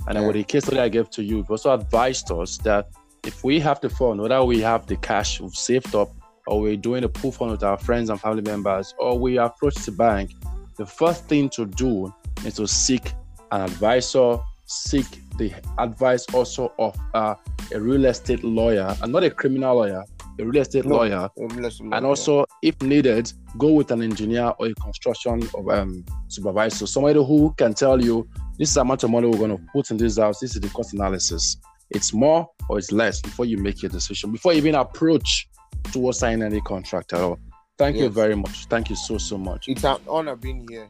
And 0.07 0.17
then 0.17 0.27
with 0.27 0.35
the 0.35 0.43
case 0.43 0.65
study 0.65 0.79
I 0.79 0.89
gave 0.89 1.09
to 1.11 1.23
you, 1.23 1.37
you've 1.37 1.49
also 1.49 1.73
advised 1.73 2.31
us 2.31 2.57
that 2.59 2.89
if 3.23 3.43
we 3.43 3.61
have 3.61 3.79
the 3.79 3.89
fund, 3.89 4.19
whether 4.21 4.43
we 4.43 4.59
have 4.59 4.87
the 4.87 4.97
cash 4.97 5.39
we've 5.39 5.55
saved 5.55 5.95
up, 5.95 6.09
or 6.47 6.59
we're 6.59 6.75
doing 6.75 7.05
a 7.05 7.09
pool 7.09 7.31
fund 7.31 7.51
with 7.51 7.63
our 7.63 7.77
friends 7.77 8.09
and 8.09 8.19
family 8.19 8.41
members, 8.41 8.93
or 8.99 9.17
we 9.17 9.37
approach 9.37 9.75
the 9.75 9.91
bank, 9.91 10.31
the 10.77 10.85
first 10.85 11.25
thing 11.27 11.49
to 11.49 11.65
do 11.65 12.13
is 12.45 12.55
to 12.55 12.67
seek 12.67 13.13
an 13.51 13.61
advisor, 13.61 14.37
seek 14.65 15.05
the 15.37 15.53
advice 15.77 16.25
also 16.33 16.73
of 16.77 16.95
uh, 17.13 17.35
a 17.73 17.79
real 17.79 18.05
estate 18.05 18.43
lawyer, 18.43 18.95
and 19.01 19.11
not 19.11 19.23
a 19.23 19.29
criminal 19.29 19.77
lawyer, 19.77 20.03
a 20.39 20.45
real 20.45 20.61
estate 20.61 20.85
No. 20.85 20.95
lawyer, 20.97 21.29
and 21.37 22.05
also, 22.05 22.45
if 22.61 22.81
needed, 22.81 23.31
go 23.57 23.71
with 23.73 23.91
an 23.91 24.01
engineer 24.01 24.53
or 24.59 24.67
a 24.67 24.73
construction 24.75 25.47
of, 25.55 25.69
um, 25.69 26.05
supervisor, 26.27 26.87
somebody 26.87 27.23
who 27.23 27.53
can 27.57 27.73
tell 27.73 28.03
you 28.03 28.27
this 28.57 28.69
is 28.69 28.75
the 28.75 28.81
amount 28.81 29.03
of 29.03 29.09
money 29.11 29.27
we're 29.27 29.37
going 29.37 29.57
to 29.57 29.63
put 29.73 29.91
in 29.91 29.97
this 29.97 30.17
house. 30.17 30.39
This 30.39 30.55
is 30.55 30.61
the 30.61 30.69
cost 30.69 30.93
analysis. 30.93 31.57
It's 31.91 32.13
more 32.13 32.49
or 32.69 32.77
it's 32.79 32.91
less 32.91 33.21
before 33.21 33.45
you 33.45 33.57
make 33.57 33.81
your 33.81 33.91
decision. 33.91 34.31
Before 34.31 34.53
you 34.53 34.57
even 34.59 34.75
approach 34.75 35.47
towards 35.91 36.19
signing 36.19 36.43
any 36.43 36.61
contract 36.61 37.13
at 37.13 37.21
all. 37.21 37.37
Thank 37.77 37.97
you 37.97 38.09
very 38.09 38.35
much. 38.35 38.65
Thank 38.67 38.89
you 38.89 38.95
so 38.95 39.17
so 39.17 39.37
much. 39.37 39.67
it's 39.67 39.83
an 39.83 39.97
honor 40.07 40.35
being 40.35 40.65
here 40.69 40.87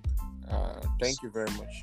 uh, 0.50 0.80
thank 1.02 1.22
you 1.24 1.30
very 1.32 1.50
much 1.58 1.74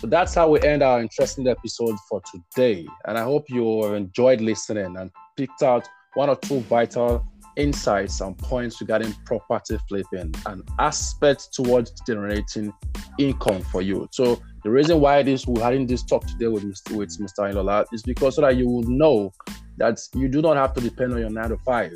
So 0.00 0.06
that's 0.06 0.34
how 0.34 0.48
we 0.48 0.60
end 0.62 0.82
our 0.82 1.00
interesting 1.00 1.48
episode 1.48 1.96
for 2.08 2.22
today. 2.32 2.86
And 3.06 3.18
I 3.18 3.24
hope 3.24 3.46
you 3.50 3.84
enjoyed 3.94 4.40
listening 4.40 4.96
and 4.96 5.10
picked 5.36 5.62
out 5.62 5.88
one 6.18 6.28
or 6.28 6.34
two 6.34 6.58
vital 6.62 7.24
insights 7.56 8.20
and 8.20 8.36
points 8.38 8.80
regarding 8.80 9.12
property 9.24 9.78
flipping 9.88 10.34
and 10.46 10.68
aspects 10.80 11.46
towards 11.46 11.92
generating 12.04 12.72
income 13.20 13.62
for 13.62 13.82
you. 13.82 14.08
So 14.10 14.42
the 14.64 14.70
reason 14.70 15.00
why 15.00 15.22
this 15.22 15.46
we're 15.46 15.62
having 15.62 15.86
this 15.86 16.02
talk 16.02 16.26
today 16.26 16.48
with 16.48 16.64
Mr. 16.64 16.96
with 16.96 17.16
Mr. 17.20 17.48
Ilola 17.48 17.84
is 17.92 18.02
because 18.02 18.34
so 18.34 18.40
that 18.40 18.56
you 18.56 18.66
will 18.66 18.82
know 18.82 19.32
that 19.76 20.00
you 20.12 20.26
do 20.26 20.42
not 20.42 20.56
have 20.56 20.74
to 20.74 20.80
depend 20.80 21.12
on 21.12 21.20
your 21.20 21.30
nine 21.30 21.50
to 21.50 21.58
five 21.58 21.92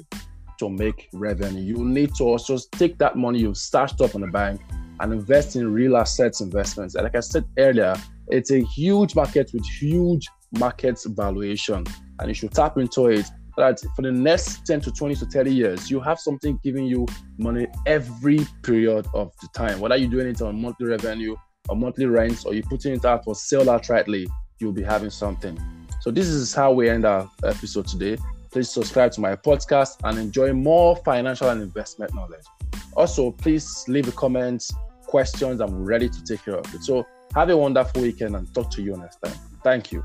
to 0.61 0.69
make 0.69 1.09
revenue. 1.13 1.61
You 1.61 1.85
need 1.85 2.15
to 2.15 2.23
also 2.23 2.59
take 2.71 2.99
that 2.99 3.17
money 3.17 3.41
you've 3.41 3.57
stashed 3.57 4.01
up 4.01 4.15
in 4.15 4.21
the 4.21 4.29
bank 4.29 4.61
and 5.01 5.13
invest 5.13 5.57
in 5.57 5.73
real 5.73 5.97
assets 5.97 6.41
investments. 6.41 6.95
And 6.95 7.03
like 7.03 7.17
I 7.17 7.21
said 7.21 7.45
earlier, 7.59 7.97
it's 8.29 8.53
a 8.53 8.61
huge 8.61 9.17
market 9.17 9.51
with 9.53 9.67
huge 9.67 10.29
market 10.61 11.01
valuation 11.07 11.85
and 12.21 12.29
you 12.29 12.35
should 12.35 12.53
tap 12.53 12.79
into 12.79 13.07
it 13.07 13.29
that 13.57 13.81
for 13.95 14.03
the 14.03 14.13
next 14.13 14.67
10 14.67 14.81
to 14.83 14.93
20 14.93 15.15
to 15.17 15.27
30 15.27 15.53
years, 15.53 15.91
you 15.91 16.01
have 16.01 16.19
something 16.19 16.59
giving 16.63 16.87
you 16.87 17.07
money 17.39 17.67
every 17.87 18.41
period 18.63 19.07
of 19.15 19.33
the 19.41 19.49
time. 19.55 19.81
Whether 19.81 19.97
you're 19.97 20.11
doing 20.11 20.29
it 20.29 20.43
on 20.43 20.61
monthly 20.61 20.87
revenue 20.87 21.37
or 21.69 21.77
monthly 21.77 22.07
rents 22.07 22.45
or 22.45 22.55
you're 22.55 22.63
putting 22.65 22.95
it 22.95 23.05
out 23.05 23.25
for 23.25 23.35
sale 23.35 23.67
outrightly, 23.67 24.27
you'll 24.59 24.73
be 24.73 24.83
having 24.83 25.11
something. 25.11 25.59
So 26.01 26.11
this 26.11 26.29
is 26.29 26.55
how 26.55 26.73
we 26.73 26.89
end 26.89 27.05
our 27.05 27.31
episode 27.45 27.87
today. 27.87 28.19
Please 28.51 28.71
subscribe 28.71 29.13
to 29.13 29.21
my 29.21 29.37
podcast 29.37 29.99
and 30.05 30.19
enjoy 30.19 30.53
more 30.53 30.97
financial 30.97 31.49
and 31.49 31.63
investment 31.63 32.15
knowledge. 32.15 32.45
Also, 32.97 33.31
please 33.31 33.85
leave 33.89 34.09
a 34.09 34.13
comment, 34.13 34.65
questions. 35.07 35.61
I'm 35.61 35.85
ready 35.85 36.09
to 36.09 36.25
take 36.25 36.45
care 36.45 36.57
of 36.57 36.75
it. 36.75 36.83
So 36.83 37.07
have 37.35 37.49
a 37.51 37.57
wonderful 37.57 38.03
weekend 38.03 38.37
and 38.37 38.53
talk 38.55 38.71
to 38.73 38.83
you 38.83 38.97
next 38.97 39.19
time. 39.19 39.35
Thank 39.63 39.93
you. 39.93 40.05